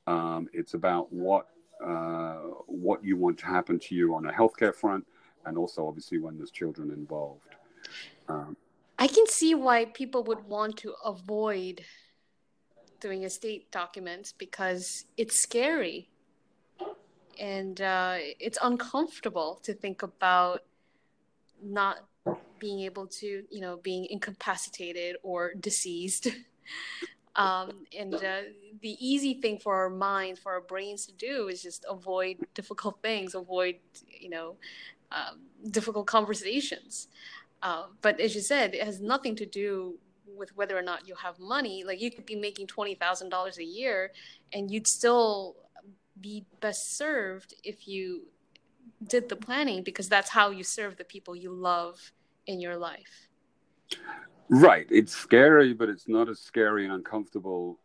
Um, 0.07 0.49
it's 0.53 0.73
about 0.73 1.11
what 1.11 1.47
uh, 1.83 2.41
what 2.67 3.03
you 3.03 3.17
want 3.17 3.37
to 3.39 3.45
happen 3.45 3.79
to 3.79 3.95
you 3.95 4.13
on 4.13 4.25
a 4.27 4.31
healthcare 4.31 4.73
front 4.73 5.05
and 5.45 5.57
also 5.57 5.87
obviously 5.87 6.19
when 6.19 6.37
there's 6.37 6.51
children 6.51 6.91
involved. 6.91 7.55
Um, 8.29 8.55
i 8.99 9.07
can 9.07 9.25
see 9.27 9.55
why 9.55 9.85
people 9.85 10.23
would 10.23 10.47
want 10.47 10.77
to 10.77 10.93
avoid 11.03 11.83
doing 12.99 13.23
estate 13.23 13.71
documents 13.71 14.31
because 14.31 15.05
it's 15.17 15.39
scary 15.39 16.07
and 17.39 17.81
uh, 17.81 18.17
it's 18.39 18.59
uncomfortable 18.61 19.59
to 19.63 19.73
think 19.73 20.03
about 20.03 20.61
not 21.63 22.05
being 22.59 22.81
able 22.81 23.07
to 23.07 23.43
you 23.49 23.59
know 23.59 23.77
being 23.77 24.05
incapacitated 24.11 25.15
or 25.23 25.53
deceased 25.59 26.27
um, 27.35 27.85
and 27.97 28.13
uh, 28.15 28.41
the 28.81 28.97
easy 28.99 29.35
thing 29.35 29.57
for 29.57 29.75
our 29.75 29.89
minds 29.89 30.39
for 30.39 30.51
our 30.51 30.61
brains 30.61 31.05
to 31.05 31.13
do 31.13 31.47
is 31.47 31.61
just 31.61 31.85
avoid 31.89 32.37
difficult 32.53 32.97
things 33.01 33.35
avoid 33.35 33.75
you 34.07 34.29
know 34.29 34.55
um, 35.11 35.39
difficult 35.69 36.07
conversations 36.07 37.07
uh, 37.63 37.85
but 38.01 38.19
as 38.19 38.35
you 38.35 38.41
said 38.41 38.73
it 38.73 38.83
has 38.83 38.99
nothing 38.99 39.35
to 39.35 39.45
do 39.45 39.95
with 40.37 40.55
whether 40.55 40.77
or 40.77 40.81
not 40.81 41.07
you 41.07 41.15
have 41.15 41.37
money 41.39 41.83
like 41.83 42.01
you 42.01 42.09
could 42.09 42.25
be 42.25 42.35
making 42.35 42.65
$20000 42.67 43.57
a 43.57 43.63
year 43.63 44.11
and 44.53 44.71
you'd 44.71 44.87
still 44.87 45.55
be 46.19 46.45
best 46.59 46.97
served 46.97 47.53
if 47.63 47.87
you 47.87 48.23
did 49.07 49.29
the 49.29 49.35
planning 49.35 49.83
because 49.83 50.07
that's 50.07 50.29
how 50.29 50.49
you 50.49 50.63
serve 50.63 50.97
the 50.97 51.03
people 51.03 51.35
you 51.35 51.51
love 51.51 52.11
in 52.47 52.59
your 52.59 52.77
life. 52.77 53.29
Right. 54.51 54.85
It's 54.91 55.15
scary, 55.15 55.73
but 55.73 55.89
it's 55.89 56.07
not 56.07 56.29
as 56.29 56.39
scary 56.39 56.83
and 56.83 56.93
uncomfortable 56.93 57.79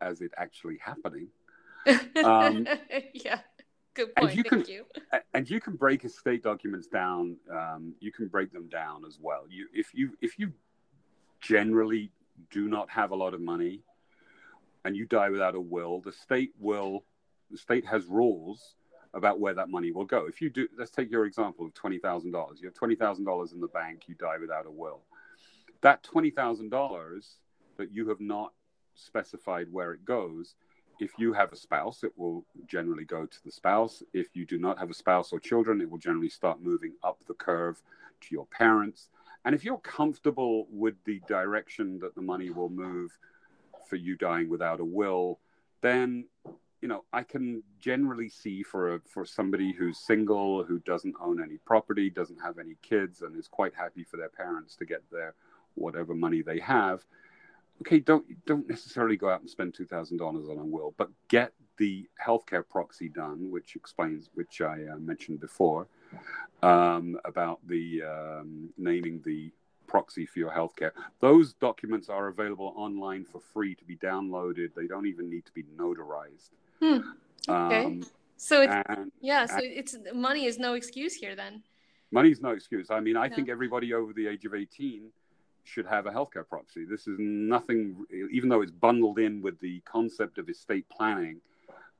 as 0.00 0.20
it 0.20 0.32
actually 0.36 0.78
happening. 0.82 1.28
Um, 2.24 2.66
yeah. 3.12 3.40
Good 3.94 4.14
point. 4.14 4.30
And 4.30 4.36
you 4.36 4.44
Thank 4.48 4.66
can, 4.66 4.74
you. 4.74 4.84
And 5.34 5.48
you 5.48 5.60
can 5.60 5.76
break 5.76 6.04
estate 6.04 6.42
documents 6.42 6.86
down. 6.86 7.36
Um, 7.52 7.94
you 8.00 8.10
can 8.10 8.28
break 8.28 8.52
them 8.52 8.68
down 8.68 9.04
as 9.06 9.18
well. 9.20 9.44
You, 9.48 9.68
if 9.72 9.92
you, 9.92 10.16
if 10.20 10.38
you 10.38 10.52
generally 11.40 12.10
do 12.50 12.68
not 12.68 12.88
have 12.90 13.10
a 13.10 13.16
lot 13.16 13.34
of 13.34 13.40
money, 13.40 13.82
and 14.84 14.96
you 14.96 15.04
die 15.04 15.28
without 15.28 15.54
a 15.54 15.60
will, 15.60 16.00
the 16.00 16.12
state 16.12 16.52
will 16.58 17.04
the 17.50 17.58
state 17.58 17.84
has 17.86 18.06
rules 18.06 18.74
about 19.14 19.40
where 19.40 19.54
that 19.54 19.68
money 19.68 19.90
will 19.90 20.04
go. 20.04 20.26
If 20.26 20.40
you 20.40 20.50
do, 20.50 20.68
let's 20.78 20.90
take 20.90 21.10
your 21.10 21.26
example 21.26 21.66
of 21.66 21.74
twenty 21.74 21.98
thousand 21.98 22.32
dollars. 22.32 22.58
You 22.60 22.68
have 22.68 22.74
twenty 22.74 22.94
thousand 22.94 23.24
dollars 23.24 23.52
in 23.52 23.60
the 23.60 23.68
bank. 23.68 24.04
You 24.06 24.14
die 24.14 24.38
without 24.40 24.66
a 24.66 24.70
will. 24.70 25.02
That 25.82 26.02
twenty 26.02 26.30
thousand 26.30 26.70
dollars 26.70 27.36
that 27.76 27.92
you 27.92 28.08
have 28.08 28.20
not 28.20 28.52
specified 28.94 29.68
where 29.70 29.92
it 29.92 30.04
goes. 30.04 30.54
If 31.00 31.12
you 31.16 31.32
have 31.32 31.52
a 31.52 31.56
spouse, 31.56 32.02
it 32.02 32.12
will 32.16 32.44
generally 32.66 33.04
go 33.04 33.24
to 33.24 33.44
the 33.44 33.52
spouse. 33.52 34.02
If 34.12 34.34
you 34.34 34.44
do 34.44 34.58
not 34.58 34.78
have 34.78 34.90
a 34.90 34.94
spouse 34.94 35.32
or 35.32 35.38
children, 35.38 35.80
it 35.80 35.88
will 35.88 35.98
generally 35.98 36.28
start 36.28 36.60
moving 36.60 36.94
up 37.04 37.18
the 37.28 37.34
curve 37.34 37.80
to 38.22 38.28
your 38.32 38.46
parents. 38.46 39.08
And 39.44 39.54
if 39.54 39.64
you're 39.64 39.78
comfortable 39.78 40.66
with 40.70 40.96
the 41.04 41.20
direction 41.28 42.00
that 42.00 42.16
the 42.16 42.22
money 42.22 42.50
will 42.50 42.68
move 42.68 43.16
for 43.86 43.94
you 43.94 44.16
dying 44.16 44.48
without 44.48 44.80
a 44.80 44.84
will, 44.84 45.38
then 45.80 46.24
you 46.80 46.88
know, 46.88 47.04
I 47.12 47.22
can 47.22 47.62
generally 47.80 48.28
see 48.28 48.62
for 48.62 48.94
a, 48.94 49.00
for 49.00 49.24
somebody 49.24 49.72
who's 49.72 49.98
single, 49.98 50.62
who 50.62 50.78
doesn't 50.80 51.16
own 51.20 51.42
any 51.42 51.58
property, 51.58 52.08
doesn't 52.08 52.40
have 52.40 52.58
any 52.58 52.76
kids, 52.82 53.22
and 53.22 53.36
is 53.36 53.48
quite 53.48 53.74
happy 53.74 54.04
for 54.04 54.16
their 54.16 54.28
parents 54.28 54.76
to 54.76 54.84
get 54.84 55.02
their 55.10 55.34
whatever 55.80 56.14
money 56.14 56.42
they 56.42 56.58
have. 56.60 57.04
Okay, 57.82 58.00
don't 58.00 58.24
don't 58.44 58.68
necessarily 58.68 59.16
go 59.16 59.28
out 59.30 59.40
and 59.40 59.48
spend 59.48 59.74
two 59.74 59.86
thousand 59.86 60.18
dollars 60.18 60.48
on 60.48 60.58
a 60.58 60.64
will, 60.64 60.94
but 60.96 61.10
get 61.28 61.52
the 61.76 62.08
healthcare 62.24 62.64
proxy 62.68 63.08
done, 63.08 63.50
which 63.50 63.76
explains, 63.76 64.30
which 64.34 64.60
I 64.60 64.84
uh, 64.92 64.98
mentioned 64.98 65.40
before, 65.40 65.86
um, 66.62 67.18
about 67.24 67.60
the 67.66 68.02
um, 68.02 68.70
naming 68.76 69.22
the 69.24 69.52
proxy 69.86 70.26
for 70.26 70.40
your 70.40 70.50
healthcare. 70.50 70.90
Those 71.20 71.54
documents 71.54 72.08
are 72.08 72.28
available 72.28 72.74
online 72.76 73.24
for 73.24 73.40
free 73.40 73.74
to 73.76 73.84
be 73.84 73.96
downloaded. 73.96 74.74
They 74.74 74.86
don't 74.86 75.06
even 75.06 75.30
need 75.30 75.46
to 75.46 75.52
be 75.52 75.64
notarized. 75.76 76.50
Hmm. 76.82 76.98
Okay. 77.48 77.84
Um, 77.84 78.02
so 78.36 78.62
it's 78.62 78.74
and, 78.88 79.12
yeah. 79.20 79.46
So 79.46 79.58
it's 79.60 79.96
money 80.12 80.46
is 80.46 80.58
no 80.58 80.74
excuse 80.74 81.14
here 81.14 81.36
then. 81.36 81.62
Money's 82.10 82.40
no 82.40 82.50
excuse. 82.50 82.90
I 82.90 83.00
mean, 83.00 83.16
I 83.16 83.28
no. 83.28 83.36
think 83.36 83.48
everybody 83.48 83.94
over 83.94 84.12
the 84.12 84.26
age 84.26 84.44
of 84.44 84.54
eighteen 84.54 85.10
should 85.68 85.86
have 85.86 86.06
a 86.06 86.10
healthcare 86.10 86.48
proxy. 86.48 86.84
This 86.84 87.06
is 87.06 87.16
nothing, 87.18 88.04
even 88.30 88.48
though 88.48 88.62
it's 88.62 88.70
bundled 88.70 89.18
in 89.18 89.42
with 89.42 89.60
the 89.60 89.80
concept 89.80 90.38
of 90.38 90.48
estate 90.48 90.86
planning. 90.88 91.40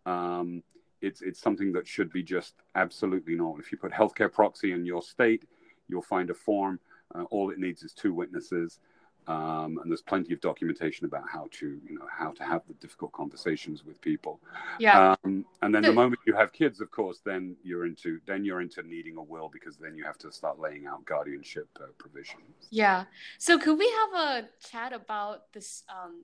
Um, 0.06 0.62
it's 1.00 1.22
it's 1.22 1.40
something 1.40 1.72
that 1.72 1.86
should 1.86 2.10
be 2.12 2.22
just 2.22 2.54
absolutely 2.74 3.34
normal. 3.36 3.60
If 3.60 3.70
you 3.70 3.78
put 3.78 3.92
healthcare 3.92 4.32
proxy 4.32 4.72
in 4.72 4.84
your 4.84 5.02
state, 5.02 5.44
you'll 5.88 6.02
find 6.02 6.30
a 6.30 6.34
form. 6.34 6.80
Uh, 7.14 7.24
all 7.30 7.50
it 7.50 7.58
needs 7.58 7.82
is 7.82 7.92
two 7.92 8.12
witnesses. 8.12 8.80
Um, 9.28 9.78
and 9.82 9.90
there's 9.90 10.00
plenty 10.00 10.32
of 10.32 10.40
documentation 10.40 11.04
about 11.04 11.24
how 11.30 11.48
to, 11.50 11.78
you 11.86 11.98
know, 11.98 12.06
how 12.10 12.30
to 12.32 12.42
have 12.42 12.62
the 12.66 12.72
difficult 12.74 13.12
conversations 13.12 13.84
with 13.84 14.00
people. 14.00 14.40
Yeah. 14.78 15.16
Um, 15.22 15.44
and 15.60 15.74
then 15.74 15.82
the 15.82 15.92
moment 15.92 16.20
you 16.26 16.34
have 16.34 16.50
kids, 16.50 16.80
of 16.80 16.90
course, 16.90 17.20
then 17.22 17.54
you're 17.62 17.84
into 17.84 18.20
then 18.26 18.42
you're 18.42 18.62
into 18.62 18.82
needing 18.82 19.18
a 19.18 19.22
will 19.22 19.50
because 19.52 19.76
then 19.76 19.94
you 19.94 20.04
have 20.04 20.16
to 20.18 20.32
start 20.32 20.58
laying 20.58 20.86
out 20.86 21.04
guardianship 21.04 21.68
uh, 21.78 21.88
provisions. 21.98 22.68
Yeah. 22.70 23.04
So 23.36 23.58
could 23.58 23.78
we 23.78 23.90
have 23.90 24.20
a 24.28 24.48
chat 24.66 24.94
about 24.94 25.52
this 25.52 25.84
um, 25.90 26.22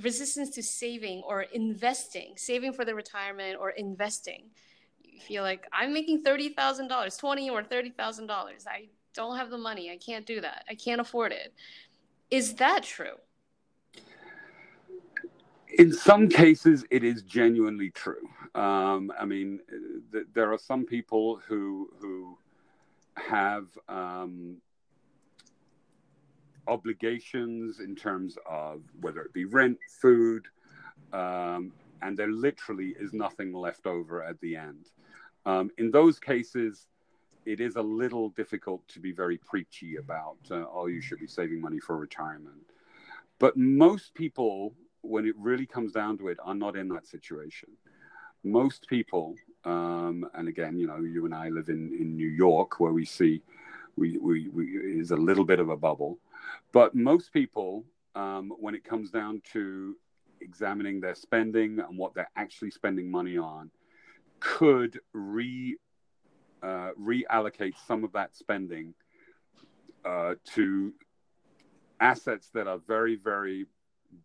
resistance 0.00 0.50
to 0.50 0.62
saving 0.62 1.22
or 1.26 1.42
investing, 1.42 2.34
saving 2.36 2.72
for 2.72 2.84
the 2.84 2.94
retirement 2.94 3.58
or 3.58 3.70
investing? 3.70 4.44
You 5.02 5.18
feel 5.18 5.42
like 5.42 5.66
I'm 5.72 5.92
making 5.92 6.22
thirty 6.22 6.50
thousand 6.50 6.86
dollars, 6.86 7.16
twenty 7.16 7.50
or 7.50 7.64
thirty 7.64 7.90
thousand 7.90 8.28
dollars. 8.28 8.64
I 8.68 8.90
don't 9.16 9.36
have 9.36 9.50
the 9.50 9.58
money. 9.58 9.90
I 9.90 9.96
can't 9.96 10.26
do 10.26 10.40
that. 10.42 10.64
I 10.70 10.74
can't 10.74 11.00
afford 11.00 11.32
it. 11.32 11.54
Is 12.30 12.54
that 12.54 12.82
true? 12.82 13.16
In 15.78 15.92
some 15.92 16.28
cases, 16.28 16.84
it 16.90 17.04
is 17.04 17.22
genuinely 17.22 17.90
true. 17.90 18.28
Um, 18.54 19.12
I 19.18 19.26
mean, 19.26 19.60
th- 20.12 20.26
there 20.32 20.52
are 20.52 20.58
some 20.58 20.84
people 20.86 21.40
who 21.46 21.90
who 22.00 22.38
have 23.16 23.66
um, 23.88 24.56
obligations 26.66 27.80
in 27.80 27.94
terms 27.94 28.38
of 28.48 28.82
whether 29.00 29.20
it 29.20 29.32
be 29.32 29.44
rent, 29.44 29.78
food, 30.00 30.46
um, 31.12 31.72
and 32.02 32.16
there 32.16 32.30
literally 32.30 32.94
is 32.98 33.12
nothing 33.12 33.52
left 33.52 33.86
over 33.86 34.22
at 34.22 34.40
the 34.40 34.56
end. 34.56 34.86
Um, 35.44 35.70
in 35.78 35.90
those 35.90 36.18
cases, 36.18 36.86
it 37.46 37.60
is 37.60 37.76
a 37.76 37.82
little 37.82 38.30
difficult 38.30 38.86
to 38.88 39.00
be 39.00 39.12
very 39.12 39.38
preachy 39.38 39.96
about, 39.96 40.36
uh, 40.50 40.64
oh, 40.70 40.86
you 40.86 41.00
should 41.00 41.20
be 41.20 41.28
saving 41.28 41.60
money 41.60 41.78
for 41.78 41.96
retirement. 41.96 42.72
But 43.38 43.56
most 43.56 44.14
people, 44.14 44.74
when 45.02 45.26
it 45.26 45.34
really 45.38 45.66
comes 45.66 45.92
down 45.92 46.18
to 46.18 46.28
it, 46.28 46.38
are 46.42 46.54
not 46.54 46.76
in 46.76 46.88
that 46.88 47.06
situation. 47.06 47.68
Most 48.42 48.88
people, 48.88 49.36
um, 49.64 50.28
and 50.34 50.48
again, 50.48 50.76
you 50.76 50.88
know, 50.88 50.98
you 50.98 51.24
and 51.24 51.34
I 51.34 51.48
live 51.48 51.68
in, 51.68 51.96
in 51.98 52.16
New 52.16 52.28
York, 52.28 52.80
where 52.80 52.92
we 52.92 53.04
see 53.04 53.42
we, 53.96 54.18
we, 54.18 54.48
we 54.48 54.66
is 55.00 55.12
a 55.12 55.16
little 55.16 55.44
bit 55.44 55.60
of 55.60 55.68
a 55.68 55.76
bubble. 55.76 56.18
But 56.72 56.94
most 56.94 57.32
people, 57.32 57.84
um, 58.14 58.52
when 58.58 58.74
it 58.74 58.84
comes 58.84 59.10
down 59.10 59.40
to 59.52 59.96
examining 60.40 61.00
their 61.00 61.14
spending 61.14 61.78
and 61.78 61.96
what 61.96 62.14
they're 62.14 62.30
actually 62.36 62.70
spending 62.70 63.10
money 63.10 63.38
on, 63.38 63.70
could 64.40 65.00
re 65.12 65.76
uh, 66.62 66.90
reallocate 67.00 67.74
some 67.86 68.04
of 68.04 68.12
that 68.12 68.36
spending 68.36 68.94
uh, 70.04 70.34
to 70.54 70.92
assets 72.00 72.48
that 72.54 72.66
are 72.66 72.78
very, 72.86 73.16
very 73.16 73.66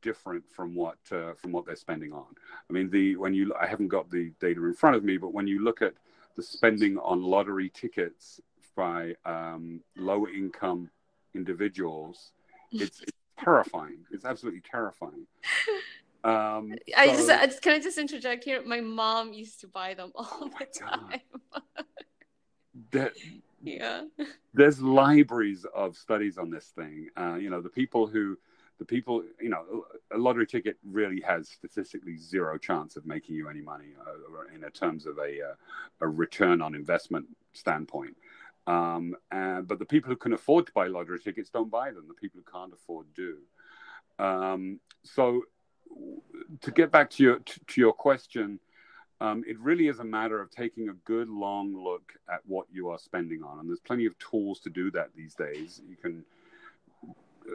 different 0.02 0.44
from 0.50 0.76
what 0.76 0.98
uh, 1.12 1.34
from 1.34 1.52
what 1.52 1.66
they're 1.66 1.76
spending 1.76 2.14
on. 2.14 2.26
I 2.70 2.74
mean, 2.74 2.90
the 2.90 3.16
when 3.16 3.34
you 3.34 3.54
I 3.60 3.68
haven't 3.68 3.90
got 3.90 4.10
the 4.10 4.32
data 4.40 4.64
in 4.66 4.74
front 4.74 4.96
of 4.96 5.04
me, 5.04 5.18
but 5.18 5.34
when 5.34 5.48
you 5.48 5.64
look 5.64 5.82
at 5.82 5.94
the 6.36 6.44
spending 6.44 6.98
on 7.00 7.24
lottery 7.24 7.70
tickets 7.70 8.40
by 8.76 9.16
um, 9.26 9.82
low 9.98 10.28
income 10.28 10.90
individuals, 11.36 12.32
it's, 12.72 13.02
it's 13.02 13.12
terrifying. 13.38 14.00
It's 14.12 14.26
absolutely 14.26 14.62
terrifying. 14.62 15.28
Um, 16.24 16.76
I 16.96 17.08
just 17.08 17.64
can 17.64 17.74
I 17.74 17.80
just 17.80 17.98
interject 17.98 18.44
here? 18.44 18.62
My 18.64 18.80
mom 18.80 19.34
used 19.34 19.60
to 19.62 19.68
buy 19.68 19.96
them 19.96 20.12
all 20.14 20.28
oh 20.30 20.52
the 20.60 20.68
time 20.68 21.22
that 22.92 23.14
yeah. 23.64 24.04
there's 24.54 24.82
libraries 24.82 25.66
of 25.76 25.98
studies 25.98 26.38
on 26.38 26.50
this 26.50 26.72
thing. 26.76 27.10
Uh, 27.18 27.36
you 27.36 27.50
know 27.50 27.62
the 27.62 27.70
people 27.70 28.08
who 28.08 28.38
the 28.80 28.86
people 28.86 29.24
you 29.40 29.50
know 29.50 29.86
a 30.14 30.18
lottery 30.18 30.48
ticket 30.48 30.78
really 30.84 31.22
has 31.22 31.50
statistically 31.50 32.18
zero 32.18 32.58
chance 32.58 32.96
of 32.96 33.06
making 33.06 33.36
you 33.36 33.50
any 33.50 33.62
money 33.62 33.94
uh, 34.06 34.56
in 34.56 34.70
terms 34.72 35.06
of 35.06 35.18
a, 35.18 35.52
uh, 35.52 35.54
a 36.02 36.08
return 36.08 36.62
on 36.62 36.76
investment 36.76 37.26
standpoint. 37.54 38.16
Um, 38.68 39.16
and, 39.32 39.68
but 39.68 39.80
the 39.80 39.86
people 39.86 40.10
who 40.10 40.16
can 40.16 40.34
afford 40.34 40.68
to 40.68 40.72
buy 40.74 40.88
lottery 40.88 41.20
tickets 41.20 41.50
don't 41.50 41.72
buy 41.72 41.92
them. 41.92 42.06
The 42.08 42.14
people 42.14 42.42
who 42.44 42.52
can't 42.52 42.74
afford 42.74 43.08
do. 43.16 43.38
Um, 44.20 44.80
so 45.04 45.44
to 46.62 46.72
get 46.72 46.92
back 46.92 47.10
to 47.12 47.24
your 47.24 47.40
to, 47.40 47.60
to 47.68 47.82
your 47.82 47.94
question 47.94 48.60
um, 49.22 49.44
it 49.48 49.60
really 49.60 49.88
is 49.88 50.00
a 50.00 50.04
matter 50.04 50.42
of 50.42 50.50
taking 50.50 50.90
a 50.90 50.94
good 51.06 51.30
long 51.30 51.76
look 51.76 52.14
at 52.28 52.40
what 52.48 52.66
you 52.74 52.90
are 52.90 52.98
spending 52.98 53.44
on. 53.44 53.60
And 53.60 53.70
there's 53.70 53.80
plenty 53.80 54.08
of 54.08 54.18
tools 54.18 54.60
to 54.62 54.72
do 54.72 54.90
that 54.92 55.12
these 55.16 55.36
days. 55.36 55.80
You 55.88 55.96
can, 55.96 56.26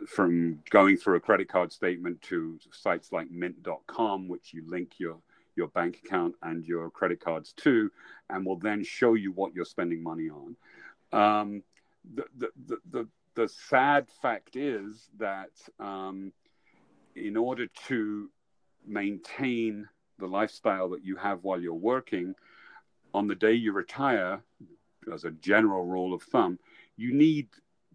from 0.06 0.62
going 0.70 0.96
through 0.96 1.16
a 1.16 1.20
credit 1.20 1.48
card 1.48 1.72
statement 1.72 2.22
to 2.22 2.60
sites 2.70 3.10
like 3.10 3.32
mint.com, 3.32 4.28
which 4.28 4.54
you 4.54 4.62
link 4.68 4.92
your, 4.98 5.16
your 5.56 5.66
bank 5.66 6.00
account 6.04 6.36
and 6.42 6.64
your 6.64 6.88
credit 6.88 7.18
cards 7.18 7.52
to, 7.56 7.90
and 8.30 8.46
will 8.46 8.58
then 8.58 8.84
show 8.84 9.14
you 9.14 9.32
what 9.32 9.52
you're 9.52 9.64
spending 9.64 10.04
money 10.04 10.30
on. 10.30 10.56
Um, 11.12 11.62
the, 12.14 12.26
the, 12.38 12.48
the, 12.68 12.76
the, 12.92 13.08
the 13.34 13.48
sad 13.48 14.06
fact 14.22 14.54
is 14.54 15.08
that 15.18 15.50
um, 15.80 16.32
in 17.16 17.36
order 17.36 17.66
to 17.88 18.30
maintain 18.86 19.88
the 20.18 20.26
lifestyle 20.26 20.88
that 20.90 21.04
you 21.04 21.16
have 21.16 21.44
while 21.44 21.60
you're 21.60 21.74
working, 21.74 22.34
on 23.14 23.26
the 23.26 23.34
day 23.34 23.52
you 23.52 23.72
retire, 23.72 24.40
as 25.12 25.24
a 25.24 25.30
general 25.30 25.84
rule 25.84 26.12
of 26.12 26.22
thumb, 26.22 26.58
you 26.96 27.12
need 27.12 27.48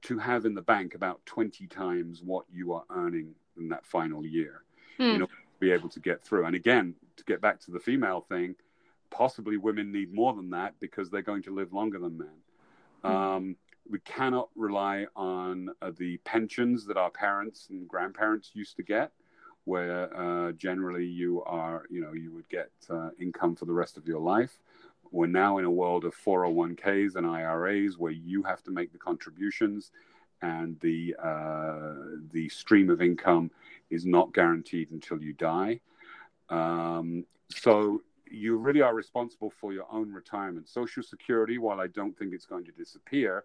to 0.03 0.17
have 0.17 0.45
in 0.45 0.55
the 0.55 0.61
bank 0.61 0.95
about 0.95 1.23
20 1.25 1.67
times 1.67 2.21
what 2.23 2.45
you 2.51 2.73
are 2.73 2.83
earning 2.89 3.35
in 3.57 3.69
that 3.69 3.85
final 3.85 4.25
year 4.25 4.63
hmm. 4.97 5.03
in 5.03 5.21
order 5.21 5.33
to 5.33 5.59
be 5.59 5.71
able 5.71 5.89
to 5.89 5.99
get 5.99 6.23
through. 6.23 6.45
And 6.45 6.55
again, 6.55 6.95
to 7.17 7.23
get 7.25 7.41
back 7.41 7.59
to 7.61 7.71
the 7.71 7.79
female 7.79 8.21
thing, 8.21 8.55
possibly 9.09 9.57
women 9.57 9.91
need 9.91 10.13
more 10.13 10.33
than 10.33 10.49
that 10.51 10.73
because 10.79 11.09
they're 11.09 11.21
going 11.21 11.43
to 11.43 11.53
live 11.53 11.73
longer 11.73 11.99
than 11.99 12.17
men. 12.17 12.27
Hmm. 13.03 13.11
Um, 13.11 13.55
we 13.89 13.99
cannot 13.99 14.49
rely 14.55 15.07
on 15.15 15.69
uh, 15.81 15.91
the 15.97 16.17
pensions 16.17 16.85
that 16.85 16.97
our 16.97 17.09
parents 17.09 17.67
and 17.69 17.87
grandparents 17.87 18.51
used 18.53 18.77
to 18.77 18.83
get 18.83 19.11
where 19.65 20.15
uh, 20.15 20.51
generally 20.53 21.05
you 21.05 21.43
are, 21.43 21.85
you 21.89 22.01
know, 22.01 22.13
you 22.13 22.31
would 22.33 22.49
get 22.49 22.71
uh, 22.89 23.09
income 23.19 23.55
for 23.55 23.65
the 23.65 23.73
rest 23.73 23.97
of 23.97 24.07
your 24.07 24.19
life. 24.19 24.59
We're 25.11 25.27
now 25.27 25.57
in 25.57 25.65
a 25.65 25.71
world 25.71 26.05
of 26.05 26.15
401ks 26.15 27.15
and 27.15 27.27
IRAs 27.27 27.97
where 27.97 28.11
you 28.11 28.43
have 28.43 28.63
to 28.63 28.71
make 28.71 28.91
the 28.91 28.97
contributions, 28.97 29.91
and 30.41 30.79
the 30.79 31.15
uh, 31.21 32.17
the 32.31 32.49
stream 32.49 32.89
of 32.89 33.01
income 33.01 33.51
is 33.89 34.05
not 34.05 34.33
guaranteed 34.33 34.89
until 34.91 35.21
you 35.21 35.33
die. 35.33 35.81
Um, 36.49 37.25
so 37.49 38.01
you 38.31 38.57
really 38.57 38.81
are 38.81 38.95
responsible 38.95 39.51
for 39.59 39.73
your 39.73 39.85
own 39.91 40.11
retirement. 40.11 40.69
Social 40.69 41.03
Security, 41.03 41.57
while 41.57 41.81
I 41.81 41.87
don't 41.87 42.17
think 42.17 42.33
it's 42.33 42.45
going 42.45 42.65
to 42.65 42.71
disappear, 42.71 43.43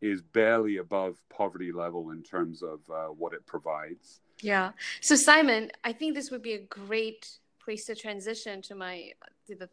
is 0.00 0.22
barely 0.22 0.78
above 0.78 1.18
poverty 1.28 1.72
level 1.72 2.10
in 2.10 2.22
terms 2.22 2.62
of 2.62 2.80
uh, 2.90 3.06
what 3.06 3.32
it 3.32 3.46
provides. 3.46 4.20
Yeah. 4.44 4.72
So 5.00 5.16
Simon, 5.16 5.70
I 5.84 5.92
think 5.92 6.14
this 6.14 6.30
would 6.30 6.42
be 6.42 6.52
a 6.52 6.58
great 6.58 7.28
place 7.64 7.86
to 7.86 7.94
transition 7.94 8.60
to 8.62 8.74
my 8.74 9.12
to 9.46 9.54
the 9.54 9.68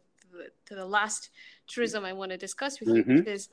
to 0.64 0.74
the 0.74 0.86
last 0.86 1.28
truism 1.68 2.06
I 2.06 2.14
want 2.14 2.30
to 2.30 2.38
discuss 2.38 2.80
with 2.80 2.88
you, 2.88 3.02
mm-hmm. 3.02 3.16
which 3.16 3.26
is 3.26 3.48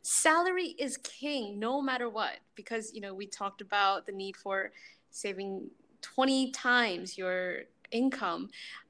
salary 0.00 0.74
is 0.78 0.96
king 0.96 1.60
no 1.60 1.82
matter 1.82 2.08
what. 2.08 2.38
Because 2.54 2.92
you 2.94 3.02
know 3.02 3.12
we 3.12 3.26
talked 3.26 3.60
about 3.60 4.06
the 4.06 4.12
need 4.12 4.36
for 4.36 4.72
saving 5.10 5.68
twenty 6.00 6.50
times 6.50 7.18
your 7.18 7.64
income. 7.90 8.48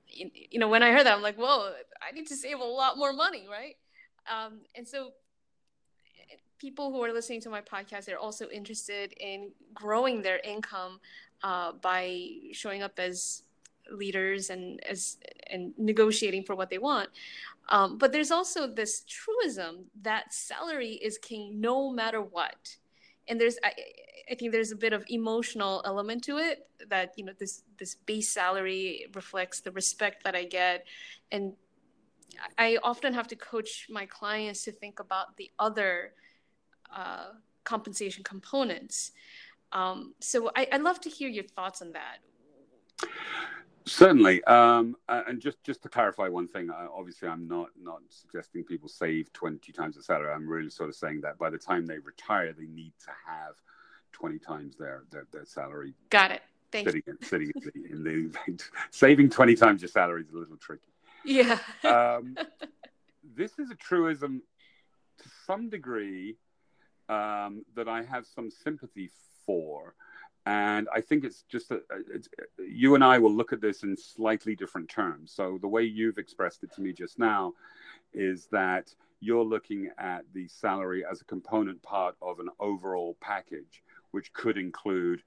You 0.09 0.61
know, 0.61 0.69
when 0.69 0.83
I 0.83 0.93
heard 0.93 1.07
that, 1.07 1.17
I'm 1.17 1.23
like, 1.23 1.37
whoa, 1.37 1.73
I 2.07 2.13
need 2.13 2.27
to 2.29 2.37
save 2.37 2.61
a 2.61 2.65
lot 2.65 2.99
more 2.99 3.15
money, 3.15 3.47
right? 3.51 3.77
Um, 4.31 4.61
and 4.77 4.87
so 4.87 5.13
people 6.59 6.93
who 6.93 7.03
are 7.03 7.13
listening 7.13 7.41
to 7.41 7.51
my 7.51 7.61
podcast 7.61 8.05
they're 8.05 8.21
also 8.21 8.49
interested 8.51 9.13
in 9.19 9.51
growing 9.75 10.23
their 10.23 10.39
income 10.45 11.01
uh, 11.43 11.73
by 11.73 12.29
showing 12.53 12.83
up 12.83 12.99
as 12.99 13.43
leaders 13.91 14.51
and 14.51 14.83
as 14.85 15.19
and 15.51 15.75
negotiating 15.77 16.45
for 16.45 16.55
what 16.55 16.71
they 16.71 16.79
want. 16.79 17.09
Um, 17.69 17.99
but 17.99 18.13
there's 18.13 18.31
also 18.31 18.67
this 18.67 19.05
truism 19.09 19.87
that 20.03 20.33
salary 20.33 20.93
is 20.95 21.19
king 21.19 21.61
no 21.61 21.91
matter 21.91 22.21
what. 22.21 22.77
And 23.29 23.41
there's 23.41 23.57
I, 23.63 23.73
I 24.31 24.35
think 24.35 24.53
there's 24.53 24.73
a 24.73 24.77
bit 24.77 24.93
of 24.93 25.05
emotional 25.09 25.83
element 25.85 26.25
to 26.25 26.39
it 26.39 26.67
that 26.89 27.13
you 27.17 27.25
know 27.25 27.33
this 27.39 27.63
this 27.79 27.95
base 27.95 28.29
salary 28.29 29.07
reflects 29.15 29.61
the 29.61 29.73
respect 29.73 30.25
that 30.25 30.35
I 30.35 30.45
get 30.45 30.87
and 31.31 31.53
I 32.59 32.79
often 32.83 33.13
have 33.15 33.29
to 33.29 33.37
coach 33.37 33.87
my 33.91 34.07
clients 34.07 34.65
to 34.65 34.73
think 34.73 35.01
about 35.01 35.37
the 35.37 35.51
other 35.59 36.13
uh, 36.95 37.31
compensation 37.65 38.25
components. 38.25 39.13
Um, 39.73 40.15
so 40.21 40.51
I, 40.55 40.69
would 40.73 40.83
love 40.83 41.01
to 41.03 41.11
hear 41.11 41.29
your 41.29 41.45
thoughts 41.45 41.83
on 41.83 41.93
that. 41.93 42.19
Certainly, 43.85 44.45
um, 44.45 44.95
and 45.09 45.41
just 45.41 45.63
just 45.65 45.83
to 45.83 45.89
clarify 45.89 46.29
one 46.29 46.47
thing, 46.47 46.71
obviously 46.71 47.29
I'm 47.29 47.49
not 47.49 47.71
not 47.81 48.01
suggesting 48.11 48.63
people 48.63 48.89
save 48.89 49.33
twenty 49.33 49.73
times 49.73 49.97
the 49.97 50.03
salary. 50.03 50.33
I'm 50.33 50.49
really 50.49 50.71
sort 50.71 50.89
of 50.89 50.95
saying 50.95 51.23
that 51.23 51.37
by 51.37 51.51
the 51.51 51.59
time 51.59 51.87
they 51.87 51.99
retire, 51.99 52.53
they 52.53 52.67
need 52.67 52.93
to 53.05 53.11
have 53.27 53.57
20 54.13 54.39
times 54.39 54.77
their 54.77 55.05
their, 55.11 55.27
their 55.33 55.45
salary. 55.45 55.95
Got 56.11 56.31
it. 56.31 56.43
Thank 56.71 56.89
sitting, 56.89 57.03
you. 57.07 57.17
sitting 57.23 57.53
in 57.91 58.05
the, 58.05 58.11
in 58.11 58.29
the. 58.29 58.63
Saving 58.91 59.29
20 59.29 59.55
times 59.57 59.83
your 59.83 59.89
salary 59.89 60.23
is 60.23 60.33
a 60.33 60.39
little 60.39 60.57
tricky. 60.57 60.89
Yeah. 61.25 61.59
um, 61.85 62.37
this 63.37 63.59
is 63.59 63.71
a 63.71 63.75
truism 63.75 64.43
to 65.19 65.29
some 65.47 65.69
degree 65.69 66.37
um, 67.09 67.65
that 67.75 67.89
I 67.89 68.03
have 68.03 68.27
some 68.27 68.51
sympathy 68.51 69.11
for. 69.47 69.95
And 70.45 70.89
I 70.93 71.01
think 71.01 71.25
it's 71.25 71.43
just 71.43 71.69
that 71.69 71.83
it's, 72.13 72.29
you 72.59 72.97
and 72.97 73.05
I 73.05 73.19
will 73.19 73.33
look 73.33 73.53
at 73.53 73.61
this 73.61 73.85
in 73.85 73.97
slightly 73.97 74.57
different 74.57 74.89
terms. 74.89 75.33
So 75.33 75.59
the 75.61 75.69
way 75.69 75.85
you've 75.85 76.19
expressed 76.19 76.65
it 76.65 76.73
to 76.75 76.81
me 76.81 76.93
just 76.93 77.19
now 77.19 77.53
is 78.13 78.49
that 78.51 78.93
you're 79.21 79.45
looking 79.45 79.89
at 79.99 80.25
the 80.35 80.49
salary 80.49 81.05
as 81.09 81.21
a 81.21 81.25
component 81.25 81.81
part 81.83 82.17
of 82.21 82.41
an 82.41 82.49
overall 82.59 83.17
package, 83.21 83.85
which 84.11 84.33
could 84.33 84.59
include 84.59 85.23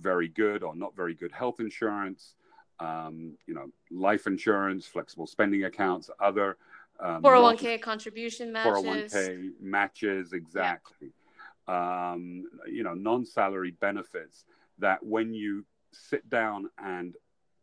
very 0.00 0.28
good 0.28 0.62
or 0.62 0.76
not 0.76 0.94
very 0.94 1.14
good 1.14 1.32
health 1.32 1.58
insurance, 1.58 2.36
um, 2.78 3.32
you 3.46 3.54
know, 3.54 3.66
life 3.90 4.28
insurance, 4.28 4.86
flexible 4.86 5.26
spending 5.26 5.64
accounts, 5.64 6.08
other 6.20 6.56
um, 7.00 7.22
401k 7.22 7.80
contribution 7.80 8.52
matches. 8.52 9.12
401k 9.12 9.50
matches, 9.60 10.32
exactly. 10.32 11.08
Yeah. 11.08 11.21
Um, 11.68 12.44
you 12.66 12.82
know, 12.82 12.94
non-salary 12.94 13.72
benefits 13.80 14.44
that 14.78 15.04
when 15.04 15.32
you 15.32 15.64
sit 15.92 16.28
down 16.28 16.70
and 16.78 17.14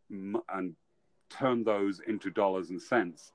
and 0.10 0.76
turn 1.30 1.64
those 1.64 2.00
into 2.08 2.32
dollars 2.32 2.70
and 2.70 2.82
cents 2.82 3.32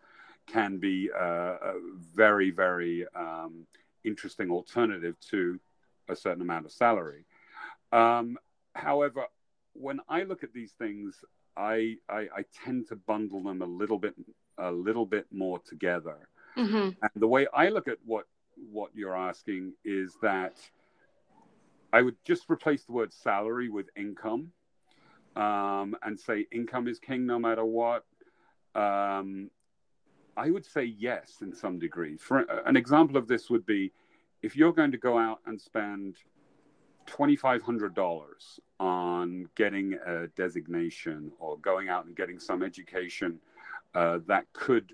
can 0.46 0.79
be 0.79 1.09
a, 1.09 1.24
a 1.24 1.74
very 2.14 2.50
very 2.50 3.07
um, 3.14 3.66
interesting 4.05 4.50
alternative 4.50 5.16
to 5.31 5.61
a 6.09 6.16
certain 6.16 6.42
amount 6.42 6.66
of 6.66 6.72
salary. 6.72 7.24
Um, 7.92 8.37
however, 8.74 9.27
when 9.72 10.00
I 10.09 10.22
look 10.24 10.42
at 10.44 10.53
these 10.53 10.72
things, 10.72 11.24
I, 11.57 11.96
I, 12.09 12.20
I 12.20 12.44
tend 12.64 12.88
to 12.88 12.96
bundle 12.96 13.42
them 13.42 13.62
a 13.62 13.66
little 13.66 13.98
bit 13.98 14.14
a 14.59 14.70
little 14.70 15.07
bit 15.07 15.27
more 15.33 15.59
together. 15.59 16.29
Mm-hmm. 16.57 16.90
And 17.03 17.11
the 17.16 17.27
way 17.27 17.46
I 17.53 17.68
look 17.70 17.88
at 17.88 17.98
what 18.05 18.27
what 18.71 18.90
you're 18.95 19.17
asking 19.17 19.73
is 19.85 20.17
that 20.23 20.59
I 21.93 22.03
would 22.03 22.17
just 22.25 22.51
replace 22.51 22.85
the 22.85 22.93
word 22.93 23.12
salary 23.12 23.69
with 23.69 23.88
income 23.97 24.51
um, 25.37 25.97
and 26.03 26.19
say 26.19 26.47
income 26.53 26.88
is 26.88 26.99
king 26.99 27.27
no 27.27 27.38
matter 27.38 27.64
what. 27.64 28.05
Um, 28.75 29.51
I 30.37 30.51
would 30.51 30.64
say 30.64 30.85
yes 30.85 31.37
in 31.43 31.55
some 31.55 31.79
degree. 31.79 32.17
For 32.17 32.40
an 32.67 32.77
example 32.77 33.17
of 33.17 33.29
this 33.29 33.51
would 33.51 33.64
be 33.64 33.93
if 34.43 34.57
you're 34.57 34.73
going 34.73 34.90
to 34.90 34.99
go 34.99 35.17
out 35.17 35.40
and 35.47 35.61
spend 35.61 36.17
$2,500 37.07 38.59
on 38.81 39.49
getting 39.55 39.95
a 40.07 40.27
designation 40.29 41.31
or 41.38 41.59
going 41.59 41.88
out 41.88 42.07
and 42.07 42.17
getting 42.17 42.38
some 42.40 42.62
education 42.62 43.38
uh, 43.95 44.19
that 44.27 44.45
could 44.53 44.93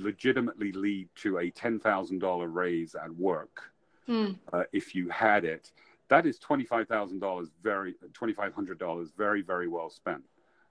legitimately 0.00 0.72
lead 0.72 1.08
to 1.16 1.38
a 1.38 1.50
$10,000 1.50 2.54
raise 2.54 2.94
at 2.94 3.10
work 3.10 3.70
mm. 4.08 4.36
uh, 4.52 4.64
if 4.72 4.94
you 4.94 5.08
had 5.08 5.44
it 5.44 5.72
that 6.08 6.26
is 6.26 6.38
$25,000 6.38 7.48
very 7.62 7.94
$2,500 8.12 9.08
very 9.16 9.42
very 9.42 9.68
well 9.68 9.90
spent. 9.90 10.22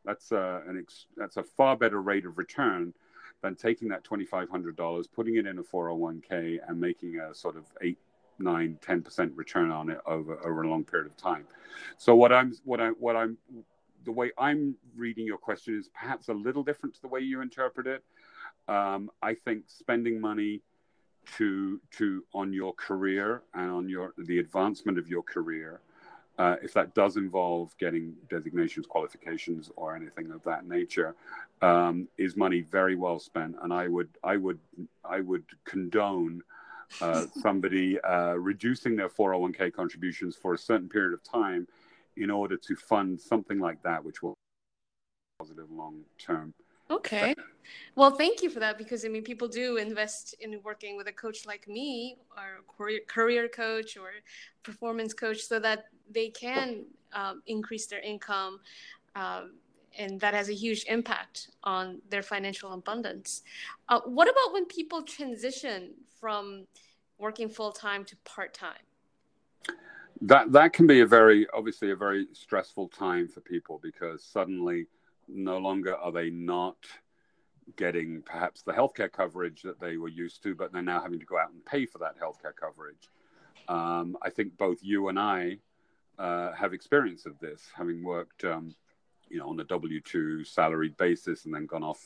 That's 0.06 0.32
uh, 0.32 0.62
an 0.68 0.80
ex- 0.80 1.08
that's 1.16 1.38
a 1.38 1.44
far 1.44 1.76
better 1.76 2.02
rate 2.02 2.26
of 2.26 2.38
return 2.38 2.94
than 3.42 3.56
taking 3.56 3.90
that 3.90 4.04
$2,500, 4.04 5.08
putting 5.14 5.36
it 5.36 5.46
in 5.46 5.60
a 5.60 5.64
401k 5.64 6.60
and 6.68 6.80
making 6.80 7.20
a 7.20 7.36
sort 7.36 7.56
of 7.56 7.66
eight, 7.82 7.98
nine, 8.40 8.80
10% 8.82 9.32
return 9.36 9.70
on 9.70 9.90
it 9.90 10.00
over, 10.06 10.40
over 10.46 10.64
a 10.64 10.70
long 10.70 10.84
period 10.84 11.08
of 11.08 11.18
time. 11.18 11.46
So 11.98 12.16
what 12.16 12.32
I'm, 12.32 12.54
what 12.64 12.82
I, 12.82 12.90
what 12.90 13.16
I'm, 13.16 13.38
the 14.06 14.12
way 14.12 14.32
I'm 14.38 14.76
reading 14.96 15.28
your 15.28 15.38
question 15.38 15.78
is 15.78 15.90
perhaps 15.90 16.30
a 16.30 16.34
little 16.34 16.64
different 16.64 16.96
to 16.96 17.02
the 17.02 17.10
way 17.10 17.20
you 17.20 17.42
interpret 17.42 17.86
it. 17.86 18.04
Um, 18.68 19.10
I 19.22 19.34
think 19.34 19.64
spending 19.68 20.20
money 20.20 20.62
to 21.38 21.82
to 21.92 22.24
on 22.34 22.54
your 22.54 22.74
career 22.74 23.44
and 23.54 23.70
on 23.70 23.90
your 23.90 24.14
the 24.18 24.40
advancement 24.40 24.98
of 24.98 25.10
your 25.10 25.24
career 25.24 25.82
uh, 26.38 26.56
if 26.62 26.74
that 26.74 26.94
does 26.94 27.18
involve 27.18 27.76
getting 27.80 28.14
designations 28.30 28.86
qualifications 28.86 29.72
or 29.76 29.96
anything 29.96 30.32
of 30.32 30.44
that 30.44 30.68
nature 30.68 31.16
um, 31.62 32.08
is 32.18 32.38
money 32.38 32.62
very 32.62 32.96
well 32.96 33.20
spent. 33.20 33.56
And 33.62 33.74
i 33.74 33.88
would 33.88 34.10
i 34.24 34.38
would 34.38 34.60
i 35.04 35.20
would 35.20 35.44
condone 35.66 36.42
uh, 37.02 37.26
somebody 37.42 38.00
uh, 38.02 38.34
reducing 38.34 38.96
their 38.96 39.10
401k 39.10 39.74
contributions 39.74 40.36
for 40.36 40.54
a 40.54 40.58
certain 40.58 40.90
period 40.90 41.14
of 41.14 41.24
time 41.24 41.68
in 42.16 42.32
order 42.32 42.58
to 42.58 42.76
fund 42.76 43.20
something 43.20 43.60
like 43.60 43.82
that 43.84 44.04
which 44.04 44.22
will 44.22 44.34
positive 45.40 45.70
long 45.72 46.02
term 46.18 46.54
Okay. 46.90 47.36
Well, 47.96 48.12
thank 48.12 48.42
you 48.42 48.50
for 48.50 48.60
that 48.60 48.78
because 48.78 49.04
I 49.04 49.10
mean, 49.10 49.24
people 49.24 49.48
do 49.48 49.78
invest 49.78 50.36
in 50.40 50.62
working 50.64 50.96
with 50.96 51.08
a 51.08 51.12
coach 51.12 51.46
like 51.46 51.68
me, 51.68 52.18
or 52.36 52.88
a 52.90 53.00
career 53.08 53.50
coach, 53.50 53.98
or 53.98 54.12
performance 54.64 55.14
coach, 55.14 55.42
so 55.42 55.60
that 55.60 55.86
they 56.10 56.30
can 56.30 56.86
um, 57.14 57.42
increase 57.48 57.88
their 57.88 58.00
income, 58.00 58.60
um, 59.16 59.56
and 59.98 60.20
that 60.22 60.34
has 60.34 60.50
a 60.50 60.54
huge 60.54 60.86
impact 60.88 61.50
on 61.64 62.00
their 62.10 62.22
financial 62.22 62.74
abundance. 62.74 63.44
Uh, 63.90 64.00
what 64.06 64.30
about 64.30 64.54
when 64.54 64.66
people 64.66 65.02
transition 65.02 65.92
from 66.20 66.66
working 67.18 67.50
full 67.50 67.72
time 67.72 68.06
to 68.06 68.16
part 68.18 68.54
time? 68.54 68.76
That 70.22 70.52
that 70.54 70.74
can 70.74 70.88
be 70.88 71.02
a 71.02 71.06
very 71.06 71.48
obviously 71.54 71.92
a 71.92 71.96
very 71.96 72.28
stressful 72.34 72.90
time 72.90 73.28
for 73.28 73.42
people 73.42 73.80
because 73.84 74.24
suddenly 74.24 74.88
no 75.28 75.58
longer 75.58 75.96
are 75.96 76.12
they 76.12 76.30
not 76.30 76.78
getting 77.76 78.22
perhaps 78.22 78.62
the 78.62 78.72
healthcare 78.72 79.12
coverage 79.12 79.62
that 79.62 79.80
they 79.80 79.98
were 79.98 80.08
used 80.08 80.42
to, 80.44 80.56
but 80.56 80.72
they're 80.72 80.82
now 80.82 81.02
having 81.02 81.20
to 81.20 81.26
go 81.26 81.38
out 81.38 81.52
and 81.52 81.66
pay 81.66 81.86
for 81.86 81.98
that 81.98 82.18
healthcare 82.20 82.56
coverage. 82.56 83.10
Um, 83.68 84.18
I 84.22 84.30
think 84.30 84.58
both 84.58 84.80
you 84.82 85.10
and 85.10 85.20
I 85.20 85.58
uh, 86.18 86.54
have 86.54 86.74
experience 86.74 87.26
of 87.26 87.38
this, 87.40 87.64
having 87.76 88.04
worked, 88.04 88.46
um, 88.46 88.74
you 89.30 89.38
know, 89.38 89.50
on 89.50 89.60
a 89.60 89.66
W 89.66 90.00
two 90.00 90.44
salaried 90.46 90.96
basis 90.98 91.46
and 91.46 91.54
then 91.54 91.66
gone 91.66 91.84
off 91.84 92.00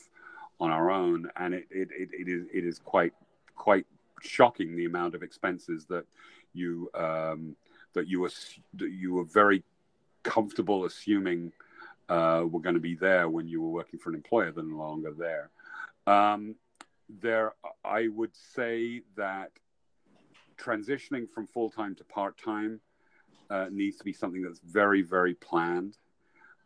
on 0.58 0.70
our 0.70 0.90
own, 0.90 1.30
and 1.36 1.54
it, 1.54 1.66
it, 1.70 1.88
it, 1.92 2.08
it 2.12 2.28
is 2.28 2.46
it 2.52 2.64
is 2.64 2.78
quite 2.78 3.14
quite 3.54 3.86
shocking 4.20 4.76
the 4.76 4.84
amount 4.84 5.14
of 5.14 5.22
expenses 5.22 5.86
that 5.86 6.04
you 6.52 6.90
um, 6.94 7.56
that 7.94 8.08
you 8.08 8.20
were 8.20 8.30
that 8.74 8.90
you 8.90 9.14
were 9.14 9.24
very 9.24 9.62
comfortable 10.24 10.84
assuming 10.84 11.52
uh, 12.08 12.44
were 12.48 12.60
going 12.60 12.74
to 12.74 12.80
be 12.80 12.94
there 12.94 13.28
when 13.28 13.48
you 13.48 13.62
were 13.62 13.70
working 13.70 13.98
for 13.98 14.10
an 14.10 14.16
employer 14.16 14.50
that 14.50 14.60
are 14.60 14.68
no 14.68 14.76
longer 14.76 15.12
there. 15.16 15.50
Um, 16.06 16.56
there, 17.08 17.54
I 17.84 18.08
would 18.08 18.34
say 18.54 19.02
that 19.16 19.50
transitioning 20.56 21.28
from 21.28 21.46
full 21.46 21.70
time 21.70 21.94
to 21.96 22.04
part 22.04 22.38
time 22.38 22.80
uh, 23.50 23.66
needs 23.70 23.98
to 23.98 24.04
be 24.04 24.12
something 24.12 24.42
that's 24.42 24.60
very, 24.60 25.02
very 25.02 25.34
planned, 25.34 25.96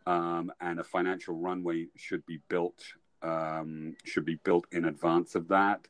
um, 0.06 0.52
and 0.60 0.78
a 0.78 0.84
financial 0.84 1.34
runway 1.34 1.86
should 1.96 2.24
be 2.26 2.38
built 2.48 2.82
um, 3.22 3.96
should 4.04 4.24
be 4.24 4.36
built 4.36 4.66
in 4.72 4.84
advance 4.84 5.34
of 5.34 5.48
that. 5.48 5.88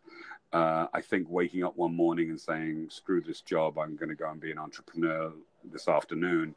Uh, 0.52 0.86
I 0.94 1.00
think 1.02 1.26
waking 1.28 1.64
up 1.64 1.76
one 1.76 1.94
morning 1.94 2.30
and 2.30 2.40
saying, 2.40 2.88
"Screw 2.90 3.20
this 3.20 3.42
job, 3.42 3.78
I'm 3.78 3.96
going 3.96 4.08
to 4.08 4.14
go 4.14 4.30
and 4.30 4.40
be 4.40 4.52
an 4.52 4.58
entrepreneur 4.58 5.32
this 5.64 5.88
afternoon," 5.88 6.54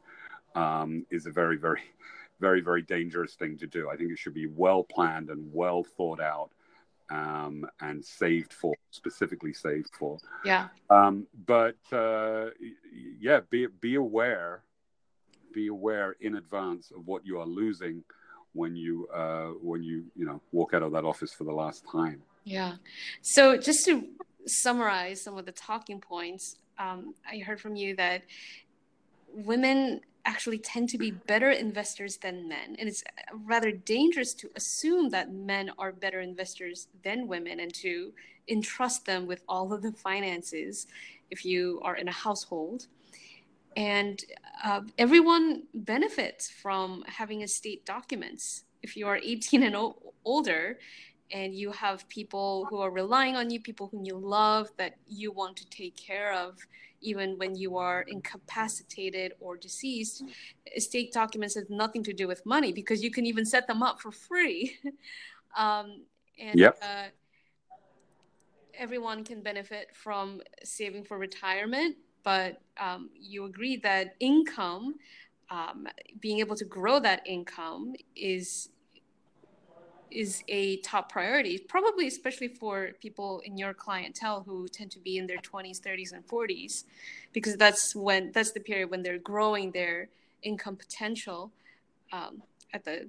um, 0.54 1.04
is 1.10 1.26
a 1.26 1.30
very, 1.30 1.56
very 1.56 1.82
very, 2.40 2.60
very 2.60 2.82
dangerous 2.82 3.34
thing 3.34 3.58
to 3.58 3.66
do. 3.66 3.90
I 3.90 3.96
think 3.96 4.10
it 4.10 4.18
should 4.18 4.34
be 4.34 4.46
well 4.46 4.82
planned 4.82 5.28
and 5.30 5.50
well 5.52 5.84
thought 5.84 6.20
out 6.20 6.50
um, 7.10 7.66
and 7.80 8.04
saved 8.04 8.52
for, 8.52 8.74
specifically 8.90 9.52
saved 9.52 9.90
for. 9.98 10.18
Yeah. 10.44 10.68
Um, 10.88 11.26
but 11.46 11.76
uh, 11.92 12.46
yeah, 13.20 13.40
be 13.50 13.66
be 13.80 13.96
aware, 13.96 14.62
be 15.52 15.66
aware 15.66 16.16
in 16.20 16.36
advance 16.36 16.92
of 16.96 17.06
what 17.06 17.26
you 17.26 17.38
are 17.40 17.46
losing 17.46 18.02
when 18.52 18.74
you 18.76 19.08
uh, 19.14 19.48
when 19.62 19.82
you 19.82 20.04
you 20.16 20.24
know 20.24 20.40
walk 20.52 20.74
out 20.74 20.82
of 20.82 20.92
that 20.92 21.04
office 21.04 21.32
for 21.32 21.44
the 21.44 21.52
last 21.52 21.84
time. 21.90 22.22
Yeah. 22.44 22.74
So 23.22 23.56
just 23.56 23.84
to 23.86 24.04
summarize 24.46 25.22
some 25.22 25.36
of 25.36 25.44
the 25.44 25.52
talking 25.52 26.00
points, 26.00 26.56
um, 26.78 27.14
I 27.30 27.38
heard 27.38 27.60
from 27.60 27.76
you 27.76 27.94
that 27.96 28.22
women 29.32 30.00
actually 30.24 30.58
tend 30.58 30.88
to 30.90 30.98
be 30.98 31.10
better 31.10 31.50
investors 31.50 32.16
than 32.18 32.48
men. 32.48 32.76
And 32.78 32.88
it's 32.88 33.02
rather 33.44 33.72
dangerous 33.72 34.34
to 34.34 34.50
assume 34.56 35.10
that 35.10 35.32
men 35.32 35.70
are 35.78 35.92
better 35.92 36.20
investors 36.20 36.88
than 37.02 37.26
women 37.26 37.60
and 37.60 37.72
to 37.74 38.12
entrust 38.48 39.06
them 39.06 39.26
with 39.26 39.42
all 39.48 39.72
of 39.72 39.82
the 39.82 39.92
finances 39.92 40.86
if 41.30 41.44
you 41.44 41.80
are 41.82 41.96
in 41.96 42.08
a 42.08 42.12
household. 42.12 42.86
And 43.76 44.22
uh, 44.64 44.82
everyone 44.98 45.64
benefits 45.72 46.50
from 46.50 47.04
having 47.06 47.42
estate 47.42 47.86
documents. 47.86 48.64
If 48.82 48.96
you 48.96 49.06
are 49.06 49.16
18 49.16 49.62
and 49.62 49.76
o- 49.76 49.96
older, 50.24 50.78
and 51.32 51.54
you 51.54 51.70
have 51.70 52.08
people 52.08 52.66
who 52.70 52.78
are 52.78 52.90
relying 52.90 53.36
on 53.36 53.50
you, 53.50 53.60
people 53.60 53.88
whom 53.92 54.04
you 54.04 54.16
love, 54.16 54.68
that 54.76 54.96
you 55.06 55.32
want 55.32 55.56
to 55.56 55.68
take 55.70 55.96
care 55.96 56.32
of, 56.32 56.58
even 57.00 57.38
when 57.38 57.54
you 57.54 57.76
are 57.76 58.02
incapacitated 58.02 59.32
or 59.40 59.56
deceased. 59.56 60.24
Estate 60.76 61.12
documents 61.12 61.54
have 61.54 61.70
nothing 61.70 62.02
to 62.04 62.12
do 62.12 62.28
with 62.28 62.44
money 62.44 62.72
because 62.72 63.02
you 63.02 63.10
can 63.10 63.26
even 63.26 63.44
set 63.44 63.66
them 63.66 63.82
up 63.82 64.00
for 64.00 64.10
free. 64.10 64.76
um, 65.56 66.02
and 66.38 66.58
yep. 66.58 66.78
uh, 66.82 67.06
everyone 68.78 69.24
can 69.24 69.42
benefit 69.42 69.88
from 69.94 70.40
saving 70.64 71.04
for 71.04 71.18
retirement, 71.18 71.96
but 72.22 72.60
um, 72.78 73.10
you 73.14 73.44
agree 73.44 73.76
that 73.76 74.14
income, 74.20 74.94
um, 75.50 75.86
being 76.20 76.38
able 76.38 76.56
to 76.56 76.64
grow 76.64 76.98
that 77.00 77.22
income, 77.26 77.94
is 78.16 78.70
is 80.10 80.42
a 80.48 80.76
top 80.78 81.10
priority, 81.10 81.58
probably 81.58 82.06
especially 82.06 82.48
for 82.48 82.90
people 83.00 83.40
in 83.44 83.56
your 83.56 83.74
clientele 83.74 84.42
who 84.46 84.68
tend 84.68 84.90
to 84.92 84.98
be 84.98 85.18
in 85.18 85.26
their 85.26 85.38
20s, 85.38 85.80
30s, 85.80 86.12
and 86.12 86.26
40s, 86.26 86.84
because 87.32 87.56
that's 87.56 87.94
when 87.94 88.32
that's 88.32 88.52
the 88.52 88.60
period 88.60 88.90
when 88.90 89.02
they're 89.02 89.18
growing 89.18 89.70
their 89.70 90.08
income 90.42 90.76
potential 90.76 91.52
um, 92.12 92.42
at 92.72 92.84
the 92.84 93.08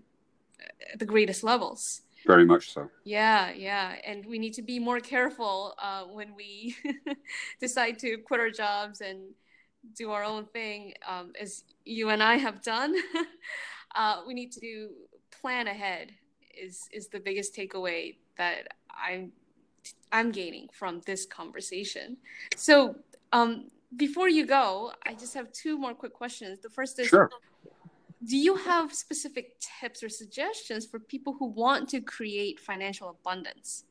at 0.92 1.00
the 1.00 1.06
greatest 1.06 1.44
levels. 1.44 2.02
Very 2.26 2.46
much 2.46 2.72
so. 2.72 2.90
Yeah, 3.04 3.52
yeah, 3.52 3.96
and 4.06 4.26
we 4.26 4.38
need 4.38 4.54
to 4.54 4.62
be 4.62 4.78
more 4.78 5.00
careful 5.00 5.74
uh, 5.82 6.04
when 6.04 6.36
we 6.36 6.76
decide 7.60 7.98
to 8.00 8.18
quit 8.18 8.40
our 8.40 8.52
jobs 8.52 9.02
and 9.02 9.20
do 9.96 10.12
our 10.12 10.24
own 10.24 10.46
thing, 10.46 10.94
um, 11.08 11.34
as 11.40 11.64
you 11.84 12.10
and 12.10 12.22
I 12.22 12.36
have 12.36 12.62
done. 12.62 12.96
uh, 13.96 14.22
we 14.28 14.36
need 14.36 14.52
to 14.62 14.90
plan 15.32 15.68
ahead 15.68 16.12
is 16.62 16.88
is 16.92 17.08
the 17.08 17.20
biggest 17.20 17.56
takeaway 17.56 18.16
that 18.38 18.68
I'm 18.90 19.32
I'm 20.12 20.32
gaining 20.32 20.70
from 20.72 21.02
this 21.06 21.26
conversation. 21.26 22.18
So 22.56 22.96
um, 23.32 23.72
before 23.96 24.30
you 24.30 24.46
go, 24.46 24.92
I 25.06 25.14
just 25.14 25.34
have 25.34 25.52
two 25.52 25.78
more 25.78 25.94
quick 25.94 26.14
questions. 26.14 26.60
The 26.60 26.70
first 26.70 27.00
is 27.00 27.08
sure. 27.08 27.30
Do 28.24 28.38
you 28.38 28.56
have 28.56 28.94
specific 28.94 29.56
tips 29.60 30.04
or 30.04 30.10
suggestions 30.10 30.86
for 30.86 31.00
people 31.00 31.36
who 31.40 31.48
want 31.48 31.90
to 31.90 32.02
create 32.02 32.60
financial 32.60 33.10
abundance? 33.10 33.86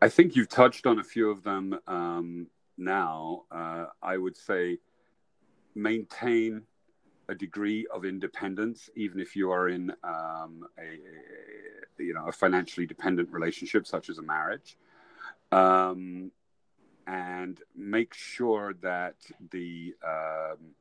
I 0.00 0.08
think 0.08 0.34
you've 0.34 0.48
touched 0.48 0.86
on 0.86 0.98
a 0.98 1.04
few 1.04 1.30
of 1.30 1.42
them 1.42 1.78
um, 1.86 2.46
now. 2.78 3.42
Uh, 3.50 3.86
I 4.02 4.16
would 4.16 4.34
say 4.34 4.78
maintain 5.74 6.62
a 7.30 7.34
degree 7.34 7.86
of 7.94 8.04
independence, 8.04 8.90
even 8.96 9.20
if 9.20 9.36
you 9.36 9.52
are 9.52 9.68
in 9.68 9.90
um, 10.02 10.66
a, 10.78 12.02
you 12.02 12.12
know 12.12 12.26
a 12.26 12.32
financially 12.32 12.86
dependent 12.86 13.30
relationship, 13.30 13.86
such 13.86 14.10
as 14.10 14.18
a 14.18 14.22
marriage, 14.22 14.76
um, 15.52 16.32
and 17.06 17.60
make 17.76 18.12
sure 18.12 18.74
that 18.82 19.14
the 19.52 19.94
um, 20.04 20.74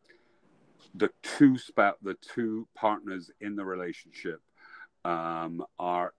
the 0.96 1.10
two 1.22 1.58
spout 1.58 1.98
the 2.02 2.16
two 2.16 2.68
partners 2.76 3.30
in 3.42 3.56
the 3.56 3.64
relationship 3.64 4.42
um, 5.06 5.64
are 5.78 6.14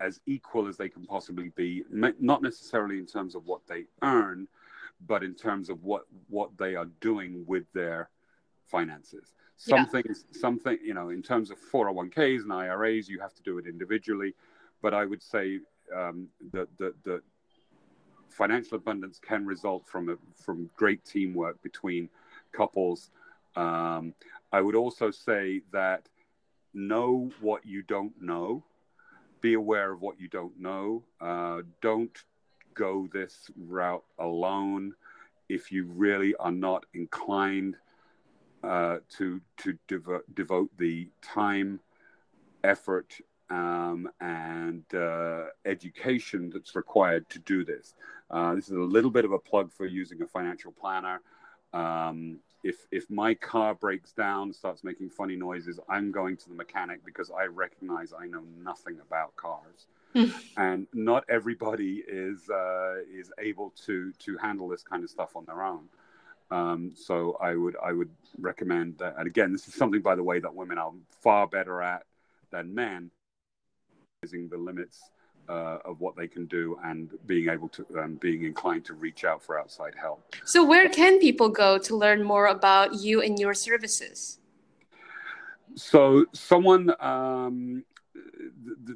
as 0.00 0.20
equal 0.26 0.68
as 0.68 0.76
they 0.76 0.90
can 0.90 1.06
possibly 1.06 1.50
be, 1.56 1.82
not 1.90 2.42
necessarily 2.42 2.98
in 2.98 3.06
terms 3.06 3.34
of 3.34 3.46
what 3.46 3.62
they 3.66 3.84
earn, 4.02 4.46
but 5.06 5.24
in 5.24 5.34
terms 5.34 5.70
of 5.70 5.82
what 5.82 6.02
what 6.28 6.50
they 6.58 6.74
are 6.74 6.90
doing 7.00 7.42
with 7.46 7.64
their 7.72 8.10
finances. 8.66 9.32
Some 9.56 9.78
yeah. 9.78 9.84
things, 9.86 10.24
something, 10.32 10.78
you 10.84 10.94
know, 10.94 11.08
in 11.08 11.22
terms 11.22 11.50
of 11.50 11.56
401ks 11.72 12.42
and 12.42 12.52
IRAs, 12.52 13.08
you 13.08 13.20
have 13.20 13.34
to 13.34 13.42
do 13.42 13.58
it 13.58 13.66
individually. 13.66 14.34
But 14.82 14.92
I 14.92 15.06
would 15.06 15.22
say 15.22 15.60
um, 15.94 16.28
that 16.52 16.68
that, 16.78 16.94
the 17.04 17.22
financial 18.28 18.76
abundance 18.76 19.18
can 19.18 19.46
result 19.46 19.86
from 19.86 20.10
a, 20.10 20.16
from 20.42 20.68
great 20.76 21.04
teamwork 21.04 21.62
between 21.62 22.08
couples. 22.52 23.10
Um, 23.56 24.12
I 24.52 24.60
would 24.60 24.74
also 24.74 25.10
say 25.10 25.62
that 25.72 26.08
know 26.74 27.30
what 27.40 27.64
you 27.64 27.82
don't 27.82 28.12
know. 28.20 28.62
Be 29.40 29.54
aware 29.54 29.92
of 29.92 30.02
what 30.02 30.20
you 30.20 30.28
don't 30.28 30.58
know. 30.60 31.02
Uh, 31.20 31.62
don't 31.80 32.16
go 32.74 33.08
this 33.12 33.50
route 33.56 34.04
alone 34.18 34.94
if 35.48 35.72
you 35.72 35.86
really 35.86 36.34
are 36.36 36.52
not 36.52 36.84
inclined 36.92 37.76
uh, 38.66 38.98
to 39.16 39.40
to 39.58 39.78
devo- 39.88 40.22
devote 40.34 40.70
the 40.76 41.08
time, 41.22 41.80
effort, 42.64 43.14
um, 43.48 44.08
and 44.20 44.82
uh, 44.94 45.44
education 45.64 46.50
that's 46.52 46.74
required 46.74 47.28
to 47.30 47.38
do 47.40 47.64
this. 47.64 47.94
Uh, 48.30 48.54
this 48.54 48.68
is 48.68 48.76
a 48.76 48.80
little 48.80 49.10
bit 49.10 49.24
of 49.24 49.32
a 49.32 49.38
plug 49.38 49.72
for 49.72 49.86
using 49.86 50.20
a 50.22 50.26
financial 50.26 50.72
planner. 50.72 51.20
Um, 51.72 52.40
if 52.64 52.86
if 52.90 53.08
my 53.08 53.34
car 53.34 53.74
breaks 53.74 54.12
down, 54.12 54.52
starts 54.52 54.82
making 54.82 55.10
funny 55.10 55.36
noises, 55.36 55.78
I'm 55.88 56.10
going 56.10 56.36
to 56.38 56.48
the 56.48 56.54
mechanic 56.54 57.04
because 57.04 57.30
I 57.30 57.44
recognize 57.44 58.12
I 58.18 58.26
know 58.26 58.42
nothing 58.62 58.98
about 59.00 59.36
cars. 59.36 59.86
and 60.56 60.86
not 60.92 61.24
everybody 61.28 62.02
is 62.08 62.48
uh, 62.50 62.96
is 63.12 63.30
able 63.38 63.72
to 63.84 64.12
to 64.12 64.36
handle 64.38 64.68
this 64.68 64.82
kind 64.82 65.04
of 65.04 65.10
stuff 65.10 65.36
on 65.36 65.44
their 65.44 65.62
own. 65.62 65.84
Um, 66.50 66.92
so 66.94 67.36
I 67.40 67.54
would 67.56 67.76
I 67.84 67.92
would 67.92 68.10
recommend 68.38 68.98
that. 68.98 69.16
And 69.18 69.26
again, 69.26 69.52
this 69.52 69.66
is 69.66 69.74
something, 69.74 70.00
by 70.00 70.14
the 70.14 70.22
way, 70.22 70.38
that 70.40 70.54
women 70.54 70.78
are 70.78 70.92
far 71.22 71.46
better 71.46 71.82
at 71.82 72.02
than 72.50 72.74
men, 72.74 73.10
using 74.22 74.48
the 74.48 74.56
limits 74.56 75.10
uh, 75.48 75.78
of 75.84 76.00
what 76.00 76.16
they 76.16 76.28
can 76.28 76.46
do 76.46 76.78
and 76.84 77.10
being 77.26 77.48
able 77.48 77.68
to 77.68 77.86
um, 77.98 78.14
being 78.14 78.44
inclined 78.44 78.84
to 78.84 78.94
reach 78.94 79.24
out 79.24 79.42
for 79.42 79.58
outside 79.58 79.94
help. 79.94 80.34
So, 80.44 80.64
where 80.64 80.88
can 80.88 81.18
people 81.18 81.48
go 81.48 81.78
to 81.78 81.96
learn 81.96 82.22
more 82.22 82.46
about 82.46 82.94
you 82.94 83.22
and 83.22 83.38
your 83.38 83.54
services? 83.54 84.38
So, 85.74 86.26
someone. 86.32 86.92
Um, 87.00 87.84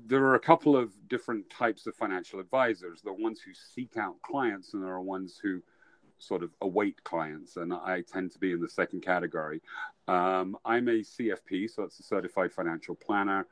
there 0.07 0.24
are 0.24 0.34
a 0.34 0.40
couple 0.40 0.76
of 0.76 0.92
different 1.09 1.48
types 1.51 1.86
of 1.86 1.94
financial 1.94 2.40
advisors. 2.40 3.03
The 3.03 3.12
ones 3.12 3.40
who 3.40 3.53
seek 3.53 3.96
out 3.98 4.16
clients, 4.22 4.72
and 4.72 4.82
there 4.82 4.92
are 4.92 5.01
ones 5.01 5.38
who 5.42 5.62
sort 6.20 6.42
of 6.42 6.50
await 6.60 7.02
clients, 7.04 7.56
and 7.56 7.72
I 7.72 8.02
tend 8.02 8.32
to 8.32 8.38
be 8.38 8.52
in 8.52 8.60
the 8.60 8.68
second 8.68 9.00
category. 9.02 9.62
Um, 10.06 10.58
I'm 10.64 10.88
a 10.88 11.00
CFP, 11.00 11.70
so 11.70 11.84
it's 11.84 11.98
a 11.98 12.02
certified 12.02 12.52
financial 12.52 12.94
planner. 12.94 13.46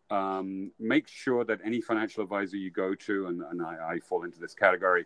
um, 0.09 0.71
make 0.79 1.07
sure 1.07 1.43
that 1.45 1.59
any 1.63 1.81
financial 1.81 2.23
advisor 2.23 2.57
you 2.57 2.71
go 2.71 2.93
to, 2.95 3.27
and, 3.27 3.41
and 3.41 3.61
I, 3.61 3.93
I, 3.93 3.99
fall 3.99 4.23
into 4.23 4.39
this 4.39 4.53
category, 4.53 5.05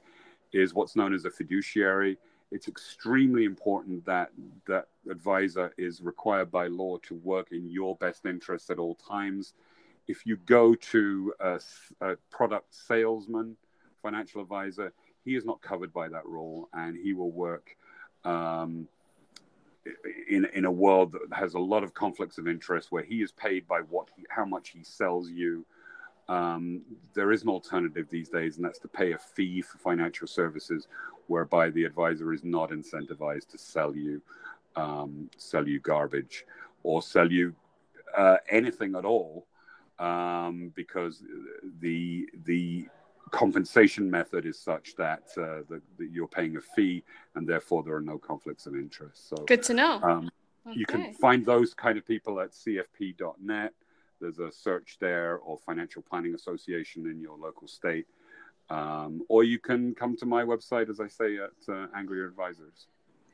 is 0.54 0.74
what's 0.74 0.96
known 0.96 1.14
as 1.14 1.26
a 1.26 1.32
fiduciary. 1.32 2.18
It's 2.52 2.68
extremely 2.68 3.46
important 3.46 4.06
that 4.06 4.32
that 4.68 4.88
advisor 5.10 5.74
is 5.78 6.02
required 6.02 6.52
by 6.52 6.68
law 6.68 6.98
to 7.00 7.16
work 7.16 7.52
in 7.52 7.70
your 7.70 7.96
best 7.98 8.26
interest 8.26 8.70
at 8.70 8.80
all 8.80 8.96
times. 8.96 9.54
If 10.08 10.26
you 10.26 10.38
go 10.38 10.74
to 10.74 11.34
a, 11.40 11.60
a 12.02 12.16
product 12.32 12.74
salesman, 12.74 13.58
financial 14.02 14.42
advisor, 14.42 14.94
he 15.26 15.36
is 15.36 15.46
not 15.46 15.62
covered 15.62 15.92
by 15.92 16.08
that 16.10 16.26
rule, 16.26 16.70
and 16.74 16.96
he 16.96 17.14
will 17.14 17.32
work 17.32 17.76
um, 18.24 18.88
in 20.30 20.46
in 20.54 20.66
a 20.66 20.72
world 20.72 21.14
that 21.14 21.38
has 21.38 21.54
a 21.54 21.60
lot 21.60 21.84
of 21.84 21.94
conflicts 21.94 22.38
of 22.38 22.48
interest 22.48 22.92
where 22.92 23.04
he 23.04 23.22
is 23.22 23.32
paid 23.32 23.68
by 23.68 23.80
what 23.82 24.08
he, 24.16 24.26
how 24.30 24.46
much 24.46 24.70
he 24.70 24.84
sells 24.84 25.30
you. 25.30 25.66
Um, 26.30 26.82
there 27.14 27.32
is 27.32 27.44
an 27.44 27.50
alternative 27.50 28.08
these 28.10 28.28
days 28.28 28.58
and 28.58 28.66
that's 28.66 28.80
to 28.80 28.90
pay 28.90 29.14
a 29.14 29.18
fee 29.18 29.62
for 29.62 29.78
financial 29.78 30.28
services 30.28 30.90
whereby 31.28 31.70
the 31.70 31.86
advisor 31.86 32.34
is 32.34 32.44
not 32.44 32.72
incentivized 32.72 33.48
to 33.52 33.58
sell 33.58 33.96
you 33.96 34.22
um, 34.76 35.30
sell 35.38 35.68
you 35.68 35.80
garbage 35.80 36.46
or 36.84 37.02
sell 37.02 37.32
you 37.32 37.56
uh, 38.16 38.38
anything 38.50 38.96
at 38.96 39.06
all 39.06 39.46
um, 40.00 40.72
because 40.76 41.24
the 41.80 42.30
the 42.46 42.88
compensation 43.32 44.10
method 44.10 44.46
is 44.46 44.60
such 44.60 44.96
that, 44.96 45.24
uh, 45.38 45.64
that, 45.70 45.82
that, 45.98 46.10
you're 46.12 46.28
paying 46.28 46.58
a 46.58 46.62
fee 46.62 47.04
and 47.36 47.48
therefore 47.48 47.84
there 47.84 47.96
are 47.96 48.02
no 48.02 48.18
conflicts 48.18 48.66
of 48.66 48.76
interest. 48.76 49.30
So 49.30 49.38
good 49.46 49.64
to 49.64 49.74
know. 49.74 50.00
Um, 50.02 50.30
okay. 50.68 50.80
You 50.80 50.86
can 50.86 51.14
find 51.14 51.46
those 51.46 51.74
kind 51.74 51.98
of 51.98 52.06
people 52.06 52.40
at 52.40 52.52
cfp.net. 52.52 53.74
There's 54.20 54.40
a 54.40 54.52
search 54.52 54.98
there 55.00 55.38
or 55.38 55.58
Financial 55.58 56.02
Planning 56.02 56.36
Association 56.36 57.06
in 57.06 57.20
your 57.22 57.38
local 57.38 57.68
state. 57.68 58.08
Um, 58.70 59.22
or 59.30 59.44
you 59.44 59.60
can 59.60 59.96
come 59.96 60.18
to 60.18 60.26
my 60.26 60.44
website, 60.44 60.90
as 60.90 61.00
I 61.00 61.08
say, 61.08 61.38
at 61.38 61.74
uh, 61.74 61.88
Anglia 61.96 62.26
Advisors. 62.26 62.88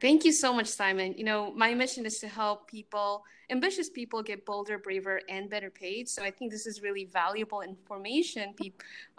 Thank 0.04 0.26
you 0.26 0.34
so 0.34 0.54
much, 0.54 0.68
Simon. 0.68 1.14
You 1.18 1.24
know, 1.24 1.54
my 1.56 1.74
mission 1.74 2.06
is 2.06 2.20
to 2.20 2.28
help 2.28 2.70
people, 2.70 3.24
ambitious 3.50 3.90
people, 3.90 4.22
get 4.22 4.46
bolder, 4.46 4.78
braver, 4.78 5.22
and 5.30 5.50
better 5.50 5.70
paid. 5.70 6.10
So 6.10 6.22
I 6.22 6.30
think 6.30 6.52
this 6.52 6.66
is 6.68 6.82
really 6.82 7.06
valuable 7.06 7.62
information 7.62 8.54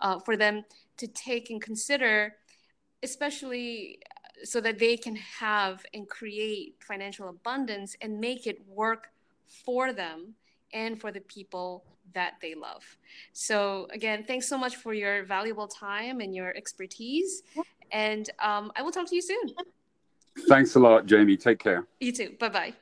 uh, 0.00 0.18
for 0.18 0.36
them 0.36 0.62
to 0.98 1.06
take 1.06 1.48
and 1.48 1.58
consider, 1.58 2.36
especially 3.02 4.00
so 4.42 4.60
that 4.60 4.78
they 4.78 4.98
can 4.98 5.16
have 5.16 5.86
and 5.94 6.06
create 6.06 6.74
financial 6.80 7.30
abundance 7.30 7.96
and 8.02 8.20
make 8.20 8.46
it 8.46 8.58
work 8.68 9.08
for 9.64 9.94
them 9.94 10.34
and 10.74 11.00
for 11.00 11.10
the 11.10 11.20
people 11.20 11.82
that 12.12 12.34
they 12.42 12.54
love. 12.54 12.84
So, 13.32 13.88
again, 13.90 14.24
thanks 14.26 14.46
so 14.46 14.58
much 14.58 14.76
for 14.76 14.92
your 14.92 15.24
valuable 15.24 15.66
time 15.66 16.20
and 16.20 16.34
your 16.34 16.54
expertise. 16.54 17.42
And 17.90 18.28
um, 18.38 18.70
I 18.76 18.82
will 18.82 18.92
talk 18.92 19.08
to 19.08 19.14
you 19.14 19.22
soon. 19.22 19.54
Thanks 20.48 20.74
a 20.74 20.80
lot, 20.80 21.06
Jamie. 21.06 21.36
Take 21.36 21.58
care. 21.58 21.86
You 22.00 22.12
too. 22.12 22.36
Bye-bye. 22.38 22.70
Bye. 22.70 22.74